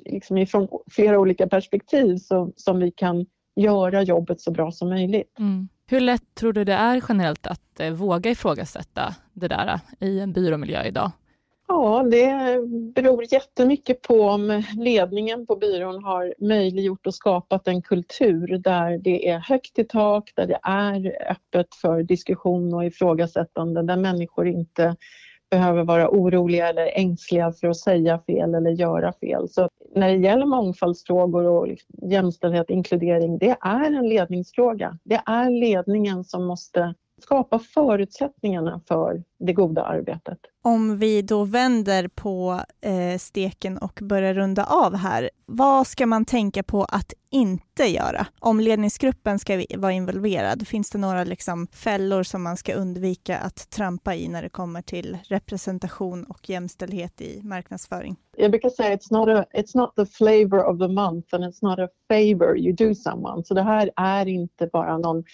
liksom 0.04 0.38
ifrån 0.38 0.68
flera 0.90 1.18
olika 1.18 1.46
perspektiv 1.46 2.16
så, 2.16 2.52
som 2.56 2.80
vi 2.80 2.90
kan 2.90 3.26
göra 3.58 4.02
jobbet 4.02 4.40
så 4.40 4.50
bra 4.50 4.70
som 4.70 4.88
möjligt. 4.88 5.38
Mm. 5.38 5.68
Hur 5.86 6.00
lätt 6.00 6.34
tror 6.34 6.52
du 6.52 6.64
det 6.64 6.72
är 6.72 7.02
generellt 7.08 7.46
att 7.46 7.80
eh, 7.80 7.90
våga 7.90 8.30
ifrågasätta 8.30 9.14
det 9.32 9.48
där 9.48 9.80
eh, 10.00 10.08
i 10.08 10.20
en 10.20 10.32
byråmiljö 10.32 10.84
idag? 10.84 11.10
Ja, 11.68 12.02
det 12.10 12.58
beror 12.94 13.24
jättemycket 13.32 14.02
på 14.02 14.22
om 14.22 14.62
ledningen 14.76 15.46
på 15.46 15.56
byrån 15.56 16.04
har 16.04 16.34
möjliggjort 16.38 17.06
och 17.06 17.14
skapat 17.14 17.68
en 17.68 17.82
kultur 17.82 18.58
där 18.58 18.98
det 18.98 19.28
är 19.28 19.38
högt 19.38 19.78
i 19.78 19.84
tak, 19.84 20.32
där 20.34 20.46
det 20.46 20.58
är 20.62 21.30
öppet 21.30 21.74
för 21.74 22.02
diskussion 22.02 22.74
och 22.74 22.84
ifrågasättande, 22.84 23.82
där 23.82 23.96
människor 23.96 24.48
inte 24.48 24.96
behöver 25.50 25.84
vara 25.84 26.10
oroliga 26.10 26.68
eller 26.68 26.86
ängsliga 26.94 27.52
för 27.52 27.68
att 27.68 27.76
säga 27.76 28.18
fel 28.18 28.54
eller 28.54 28.70
göra 28.70 29.12
fel. 29.12 29.48
Så 29.48 29.68
när 29.94 30.08
det 30.08 30.16
gäller 30.16 30.46
mångfaldsfrågor 30.46 31.44
och 31.44 31.68
jämställdhet, 32.02 32.70
inkludering, 32.70 33.38
det 33.38 33.56
är 33.60 33.92
en 33.92 34.08
ledningsfråga. 34.08 34.98
Det 35.04 35.22
är 35.26 35.50
ledningen 35.50 36.24
som 36.24 36.44
måste 36.44 36.94
skapa 37.22 37.58
förutsättningarna 37.58 38.80
för 38.88 39.22
det 39.38 39.52
goda 39.52 39.82
arbetet. 39.82 40.38
Om 40.62 40.98
vi 40.98 41.22
då 41.22 41.44
vänder 41.44 42.08
på 42.08 42.60
eh, 42.80 43.18
steken 43.18 43.78
och 43.78 43.98
börjar 44.02 44.34
runda 44.34 44.64
av 44.64 44.96
här, 44.96 45.30
vad 45.46 45.86
ska 45.86 46.06
man 46.06 46.24
tänka 46.24 46.62
på 46.62 46.84
att 46.84 47.12
inte 47.30 47.84
göra? 47.84 48.26
Om 48.40 48.60
ledningsgruppen 48.60 49.38
ska 49.38 49.62
vara 49.76 49.92
involverad, 49.92 50.68
finns 50.68 50.90
det 50.90 50.98
några 50.98 51.24
liksom 51.24 51.66
fällor 51.66 52.22
som 52.22 52.42
man 52.42 52.56
ska 52.56 52.74
undvika 52.74 53.38
att 53.38 53.70
trampa 53.70 54.14
i 54.14 54.28
när 54.28 54.42
det 54.42 54.48
kommer 54.48 54.82
till 54.82 55.18
representation 55.28 56.24
och 56.24 56.50
jämställdhet 56.50 57.20
i 57.20 57.40
marknadsföring? 57.42 58.16
Jag 58.36 58.50
brukar 58.50 58.68
säga 58.68 58.96
it's 58.96 59.12
not, 59.12 59.28
a, 59.28 59.44
it's 59.52 59.76
not 59.76 59.96
the 59.96 60.06
flavor 60.06 60.64
of 60.64 60.78
the 60.78 60.88
month 60.88 61.34
and 61.34 61.44
it's 61.44 61.58
not 61.62 61.78
a 61.78 61.88
favor 62.08 62.58
you 62.58 62.72
do 62.72 62.94
someone. 62.94 63.44
Så 63.44 63.54
det 63.54 63.62
här 63.62 63.90
är 63.96 64.26
inte 64.26 64.66
bara 64.72 64.98
någon 64.98 65.24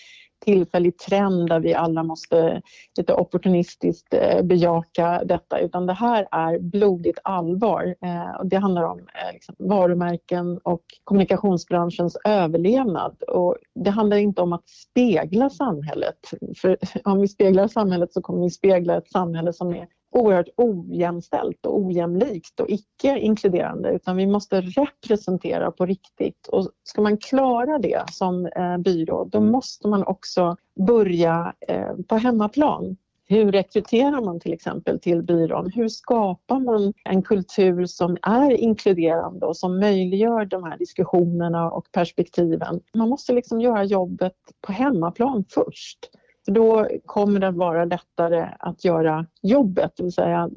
tillfällig 0.45 0.99
trend 0.99 1.49
där 1.49 1.61
vi 1.61 1.75
alla 1.75 2.03
måste 2.03 2.63
lite 2.99 3.15
opportunistiskt 3.15 3.94
eh, 4.11 4.43
bejaka 4.43 5.25
detta 5.25 5.59
utan 5.59 5.87
det 5.87 5.93
här 5.93 6.29
är 6.31 6.59
blodigt 6.59 7.19
allvar. 7.25 7.95
Eh, 8.01 8.45
det 8.45 8.57
handlar 8.57 8.83
om 8.83 8.99
eh, 8.99 9.33
liksom 9.33 9.55
varumärken 9.59 10.59
och 10.59 10.83
kommunikationsbranschens 11.05 12.17
överlevnad 12.25 13.23
och 13.23 13.57
det 13.75 13.91
handlar 13.91 14.17
inte 14.17 14.43
om 14.43 14.53
att 14.53 14.69
spegla 14.69 15.51
samhället. 15.51 16.19
För 16.57 16.79
om 17.05 17.21
vi 17.21 17.29
speglar 17.29 17.69
samhället 17.69 18.13
så 18.13 18.23
kommer 18.23 18.43
vi 18.43 18.51
spegla 18.51 18.97
ett 18.97 19.11
samhälle 19.11 19.53
som 19.53 19.75
är 19.75 19.87
oerhört 20.15 20.49
ojämställt 20.57 21.67
och 21.67 21.79
ojämlikt 21.79 22.61
och 22.61 22.71
icke 22.71 23.19
inkluderande 23.19 23.91
utan 23.91 24.17
vi 24.17 24.27
måste 24.27 24.61
representera 24.61 25.71
på 25.71 25.87
riktigt 25.87 26.47
och 26.47 26.69
ska 26.85 27.03
man 27.03 27.17
klara 27.17 27.79
det 27.79 28.05
som 28.13 28.47
eh, 28.47 28.79
byrå 28.79 29.25
då 29.25 29.41
måste 29.41 29.89
man 29.89 30.05
också 30.05 30.57
börja 30.87 31.55
eh, 31.69 31.97
på 32.09 32.17
hemmaplan. 32.17 32.97
Hur 33.27 33.53
rekryterar 33.53 34.25
man 34.25 34.41
till 34.41 34.53
exempel 34.53 35.01
till 35.01 35.23
byrån? 35.23 35.71
Hur 35.75 35.89
skapar 35.89 36.61
man 36.61 36.93
en 37.05 37.23
kultur 37.23 37.87
som 37.87 38.17
är 38.23 38.51
inkluderande 38.51 39.47
och 39.47 39.57
som 39.57 39.81
möjliggör 39.81 40.45
de 40.45 40.65
här 40.65 40.79
diskussionerna 40.79 41.71
och 41.71 41.93
perspektiven? 41.93 42.81
Man 42.95 43.09
måste 43.09 43.33
liksom 43.33 43.61
göra 43.61 43.85
jobbet 43.85 44.37
på 44.61 44.73
hemmaplan 44.73 45.45
först. 45.49 45.99
För 46.45 46.53
då 46.53 46.89
kommer 47.07 47.41
det 47.41 47.51
vara 47.51 47.85
lättare 47.85 48.49
att 48.59 48.85
göra 48.85 49.27
jobbet, 49.43 49.93
det 49.97 50.03
vill 50.03 50.13
säga 50.13 50.51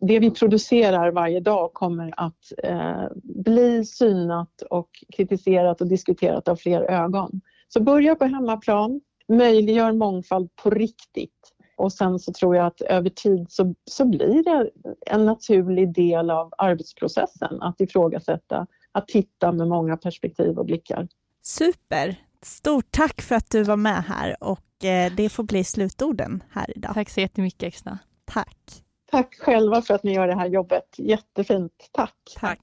det 0.00 0.18
vi 0.18 0.30
producerar 0.30 1.10
varje 1.10 1.40
dag 1.40 1.72
kommer 1.72 2.14
att 2.16 2.52
eh, 2.62 3.06
bli 3.22 3.84
synat 3.84 4.62
och 4.70 4.90
kritiserat 5.16 5.80
och 5.80 5.86
diskuterat 5.86 6.48
av 6.48 6.56
fler 6.56 6.80
ögon. 6.80 7.40
Så 7.68 7.82
börja 7.82 8.14
på 8.14 8.24
hemmaplan, 8.24 9.00
möjliggör 9.28 9.92
mångfald 9.92 10.56
på 10.56 10.70
riktigt 10.70 11.51
och 11.82 11.92
sen 11.92 12.18
så 12.18 12.32
tror 12.32 12.56
jag 12.56 12.66
att 12.66 12.80
över 12.80 13.10
tid 13.10 13.46
så, 13.50 13.74
så 13.90 14.04
blir 14.04 14.44
det 14.44 14.70
en 15.06 15.24
naturlig 15.24 15.94
del 15.94 16.30
av 16.30 16.52
arbetsprocessen 16.58 17.62
att 17.62 17.80
ifrågasätta, 17.80 18.66
att 18.92 19.08
titta 19.08 19.52
med 19.52 19.68
många 19.68 19.96
perspektiv 19.96 20.58
och 20.58 20.66
blickar. 20.66 21.08
Super! 21.42 22.16
Stort 22.42 22.86
tack 22.90 23.22
för 23.22 23.34
att 23.34 23.50
du 23.50 23.62
var 23.62 23.76
med 23.76 24.04
här 24.04 24.36
och 24.40 24.84
eh, 24.84 25.12
det 25.16 25.28
får 25.28 25.42
bli 25.42 25.64
slutorden 25.64 26.42
här 26.50 26.76
idag. 26.76 26.94
Tack 26.94 27.10
så 27.10 27.20
jättemycket 27.20 27.62
Exna. 27.62 27.98
Tack. 28.24 28.84
Tack 29.10 29.34
själva 29.40 29.82
för 29.82 29.94
att 29.94 30.02
ni 30.02 30.14
gör 30.14 30.26
det 30.26 30.34
här 30.34 30.48
jobbet. 30.48 30.94
Jättefint. 30.98 31.72
Tack. 31.92 32.16
Tack. 32.40 32.60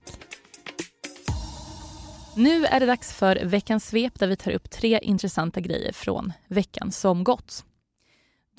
Nu 2.35 2.65
är 2.65 2.79
det 2.79 2.85
dags 2.85 3.13
för 3.13 3.45
veckans 3.45 3.85
svep 3.85 4.19
där 4.19 4.27
vi 4.27 4.35
tar 4.35 4.51
upp 4.51 4.69
tre 4.69 4.99
intressanta 5.01 5.59
grejer 5.59 5.93
från 5.93 6.33
veckan 6.47 6.91
som 6.91 7.23
gått. 7.23 7.65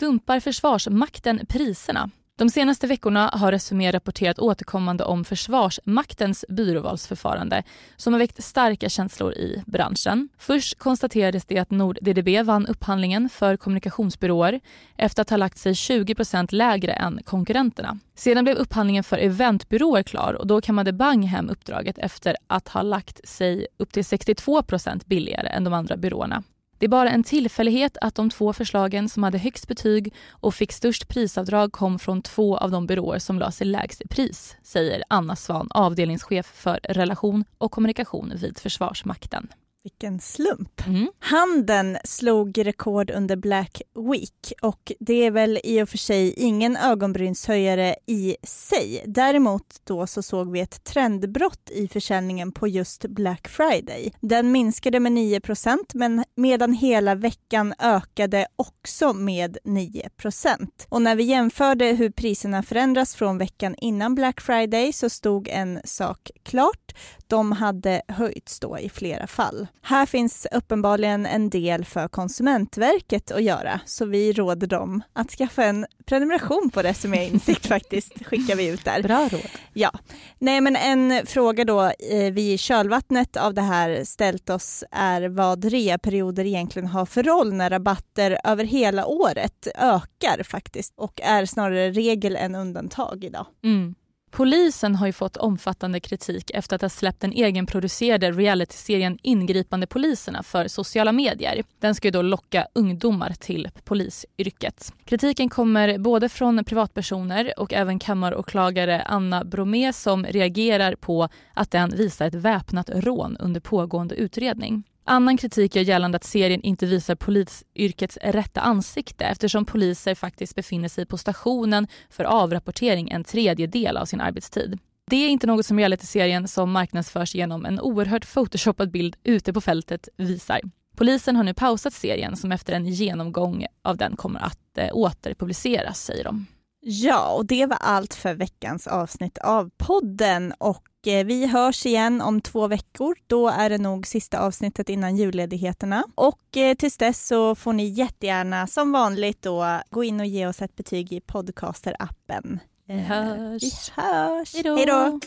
Dumpar 0.01 0.41
Försvarsmakten 0.41 1.47
priserna? 1.49 2.11
De 2.37 2.51
senaste 2.51 2.87
veckorna 2.87 3.31
har 3.33 3.53
Resumé 3.53 3.93
rapporterat 3.93 4.39
återkommande 4.39 5.05
om 5.05 5.25
Försvarsmaktens 5.25 6.45
byråvalsförfarande 6.49 7.63
som 7.97 8.13
har 8.13 8.21
väckt 8.21 8.45
starka 8.45 8.89
känslor 8.89 9.33
i 9.33 9.63
branschen. 9.67 10.29
Först 10.39 10.79
konstaterades 10.79 11.45
det 11.45 11.59
att 11.59 11.71
NordDDB 11.71 12.47
vann 12.47 12.67
upphandlingen 12.67 13.29
för 13.29 13.57
kommunikationsbyråer 13.57 14.61
efter 14.97 15.23
att 15.23 15.31
ha 15.31 15.37
lagt 15.37 15.59
sig 15.59 15.73
20% 15.73 16.55
lägre 16.55 16.93
än 16.93 17.21
konkurrenterna. 17.25 17.99
Sedan 18.15 18.45
blev 18.45 18.57
upphandlingen 18.57 19.05
för 19.05 19.19
eventbyråer 19.19 20.03
klar 20.03 20.35
och 20.35 20.47
då 20.47 20.61
kammade 20.61 20.93
Bang 20.93 21.25
hem 21.25 21.51
uppdraget 21.51 21.99
efter 21.99 22.37
att 22.47 22.69
ha 22.69 22.83
lagt 22.83 23.29
sig 23.29 23.67
upp 23.77 23.93
till 23.93 24.03
62% 24.03 25.03
billigare 25.07 25.49
än 25.49 25.65
de 25.65 25.75
andra 25.75 25.97
byråerna. 25.97 26.43
Det 26.81 26.87
är 26.87 26.89
bara 26.89 27.11
en 27.11 27.23
tillfällighet 27.23 27.97
att 28.01 28.15
de 28.15 28.31
två 28.31 28.53
förslagen 28.53 29.09
som 29.09 29.23
hade 29.23 29.39
högst 29.39 29.69
betyg 29.69 30.15
och 30.31 30.55
fick 30.55 30.73
störst 30.73 31.09
prisavdrag 31.09 31.73
kom 31.73 31.99
från 31.99 32.23
två 32.23 32.57
av 32.57 32.71
de 32.71 32.87
byråer 32.87 33.19
som 33.19 33.39
la 33.39 33.51
sig 33.51 33.67
lägst 33.67 34.01
i 34.01 34.09
pris, 34.09 34.57
säger 34.63 35.03
Anna 35.09 35.37
Svan, 35.37 35.69
avdelningschef 35.71 36.47
för 36.47 36.81
relation 36.85 37.45
och 37.59 37.71
kommunikation 37.73 38.33
vid 38.37 38.59
Försvarsmakten. 38.59 39.49
Vilken 39.83 40.21
slump. 40.21 40.87
Mm. 40.87 41.09
Handeln 41.19 41.99
slog 42.05 42.67
rekord 42.67 43.11
under 43.11 43.37
Black 43.37 43.83
Week 44.11 44.53
och 44.63 44.93
det 45.01 45.15
är 45.15 45.31
väl 45.31 45.59
i 45.65 45.83
och 45.83 45.89
för 45.89 45.99
sig 45.99 46.33
ingen 46.33 46.77
ögonbrynshöjare 46.77 47.97
i 48.07 48.37
sig. 48.43 49.03
Däremot 49.07 49.81
då 49.85 50.07
så 50.07 50.23
såg 50.23 50.53
vi 50.53 50.61
ett 50.61 50.85
trendbrott 50.85 51.71
i 51.71 51.89
försäljningen 51.89 52.53
på 52.53 52.69
just 52.69 53.07
Black 53.07 53.49
Friday. 53.49 54.13
Den 54.21 54.53
minskade 54.53 55.01
med 55.01 55.13
9% 55.13 55.79
men 55.95 56.25
medan 56.35 56.73
hela 56.73 57.15
veckan 57.15 57.75
ökade 57.79 58.47
också 58.57 59.13
med 59.13 59.59
9% 59.65 60.69
Och 60.89 61.03
när 61.03 61.17
vi 61.17 61.25
jämförde 61.25 61.85
hur 61.85 62.11
priserna 62.11 62.63
förändras 62.63 63.15
från 63.15 63.39
veckan 63.39 63.75
innan 63.79 64.15
Black 64.15 64.41
Friday 64.41 64.93
så 64.93 65.11
stod 65.11 65.49
en 65.49 65.81
sak 65.85 66.31
klart. 66.43 66.95
De 67.27 67.53
hade 67.53 68.03
höjts 68.09 68.61
då 68.61 68.79
i 68.79 68.89
flera 68.89 69.27
fall. 69.27 69.67
Här 69.83 70.07
finns 70.07 70.47
uppenbarligen 70.53 71.27
en 71.27 71.51
del 71.51 71.85
för 71.85 72.09
Konsumentverket 72.09 73.31
att 73.31 73.43
göra, 73.43 73.81
så 73.85 74.05
vi 74.05 74.33
råder 74.33 74.67
dem 74.67 75.03
att 75.13 75.31
skaffa 75.31 75.65
en 75.65 75.87
prenumeration 76.05 76.71
på 76.75 76.83
Resumé 76.83 77.29
Insikt 77.29 77.67
faktiskt, 77.69 78.27
skickar 78.27 78.57
vi 78.57 78.69
ut 78.69 78.85
där. 78.85 79.03
Bra 79.03 79.29
råd. 79.33 79.51
Ja. 79.73 79.91
Nej 80.39 80.61
men 80.61 80.77
en 80.77 81.27
fråga 81.27 81.65
då 81.65 81.83
eh, 81.83 82.33
vi 82.33 82.53
i 82.53 82.59
kölvattnet 82.59 83.37
av 83.37 83.55
det 83.55 83.63
här 83.63 84.05
ställt 84.05 84.51
oss 84.51 84.85
är 84.91 85.29
vad 85.29 85.65
reaperioder 85.65 86.47
egentligen 86.47 86.89
har 86.89 87.07
för 87.07 87.23
roll 87.23 87.53
när 87.53 87.71
rabatter 87.71 88.39
över 88.45 88.65
hela 88.65 89.07
året 89.07 89.69
ökar 89.75 90.43
faktiskt 90.43 90.95
och 90.97 91.21
är 91.21 91.47
snarare 91.47 91.91
regel 91.91 92.37
än 92.37 92.55
undantag 92.55 93.25
idag. 93.25 93.47
Mm. 93.65 93.95
Polisen 94.31 94.95
har 94.95 95.07
ju 95.07 95.13
fått 95.13 95.37
omfattande 95.37 96.01
kritik 96.01 96.51
efter 96.55 96.77
att 96.77 96.83
ha 96.83 96.89
släppt 96.89 97.21
den 97.21 97.33
egenproducerade 97.33 98.31
realityserien 98.31 99.19
Ingripande 99.23 99.87
poliserna 99.87 100.43
för 100.43 100.69
sociala 100.69 101.13
medier. 101.13 101.63
Den 101.79 101.95
ska 101.95 102.09
ju 102.09 102.13
då 102.13 102.23
locka 102.23 102.67
ungdomar 102.73 103.35
till 103.41 103.69
polisyrket. 103.85 104.93
Kritiken 105.05 105.49
kommer 105.49 105.99
både 105.99 106.29
från 106.29 106.65
privatpersoner 106.65 107.53
och 107.57 107.73
även 107.73 107.99
kammaråklagare 107.99 109.03
Anna 109.03 109.45
Bromé 109.45 109.93
som 109.93 110.27
reagerar 110.27 110.95
på 110.95 111.29
att 111.55 111.71
den 111.71 111.91
visar 111.91 112.27
ett 112.27 112.35
väpnat 112.35 112.91
rån 112.95 113.37
under 113.37 113.61
pågående 113.61 114.15
utredning. 114.15 114.85
Annan 115.11 115.37
kritik 115.37 115.77
gör 115.77 115.83
gällande 115.83 116.17
att 116.17 116.25
serien 116.25 116.63
inte 116.63 116.87
visar 116.87 117.15
polisyrkets 117.15 118.19
rätta 118.23 118.61
ansikte 118.61 119.25
eftersom 119.25 119.65
poliser 119.65 120.15
faktiskt 120.15 120.55
befinner 120.55 120.89
sig 120.89 121.07
på 121.07 121.19
stationen 121.19 121.87
för 122.11 122.25
avrapportering 122.25 123.11
en 123.11 123.25
tredjedel 123.25 123.97
av 123.97 124.05
sin 124.05 124.21
arbetstid. 124.21 124.79
Det 125.11 125.17
är 125.17 125.29
inte 125.29 125.47
något 125.47 125.67
som 125.67 125.79
realityserien 125.79 126.49
som 126.49 126.73
marknadsförs 126.73 127.35
genom 127.35 127.65
en 127.67 127.81
oerhört 127.81 128.35
photoshoppad 128.35 128.91
bild 128.91 129.17
ute 129.25 129.53
på 129.53 129.61
fältet 129.61 130.09
visar. 130.17 130.61
Polisen 130.97 131.37
har 131.37 131.45
nu 131.45 131.55
pausat 131.55 131.93
serien 131.93 132.37
som 132.37 132.53
efter 132.53 132.73
en 132.73 132.87
genomgång 132.87 133.67
av 133.83 133.97
den 133.97 134.17
kommer 134.17 134.41
att 134.41 134.79
eh, 134.79 134.89
återpubliceras, 134.93 136.05
säger 136.05 136.25
de. 136.25 136.47
Ja, 136.81 137.31
och 137.31 137.47
det 137.47 137.67
var 137.67 137.79
allt 137.81 138.15
för 138.15 138.35
veckans 138.35 138.87
avsnitt 138.87 139.39
av 139.39 139.71
podden 139.79 140.53
och 140.59 140.83
vi 141.07 141.47
hörs 141.47 141.87
igen 141.87 142.21
om 142.21 142.41
två 142.41 142.67
veckor. 142.67 143.17
Då 143.27 143.49
är 143.49 143.71
det 143.71 143.79
nog 143.79 144.07
sista 144.07 144.41
avsnittet 144.41 144.89
innan 144.89 145.17
julledigheterna. 145.17 146.05
Och 146.15 146.57
eh, 146.57 146.75
tills 146.75 146.97
dess 146.97 147.27
så 147.27 147.55
får 147.55 147.73
ni 147.73 147.85
jättegärna 147.89 148.67
som 148.67 148.93
vanligt 148.93 149.43
då 149.43 149.81
gå 149.91 150.05
in 150.05 150.21
och 150.21 150.27
ge 150.27 150.47
oss 150.47 150.63
ett 150.63 150.77
betyg 150.77 151.13
i 151.13 151.21
podcasterappen. 151.21 152.61
Vi 152.87 152.99
hörs. 152.99 153.63
Vi 153.63 154.03
hörs. 154.03 154.55
Hej 154.55 154.87
då. 154.87 155.21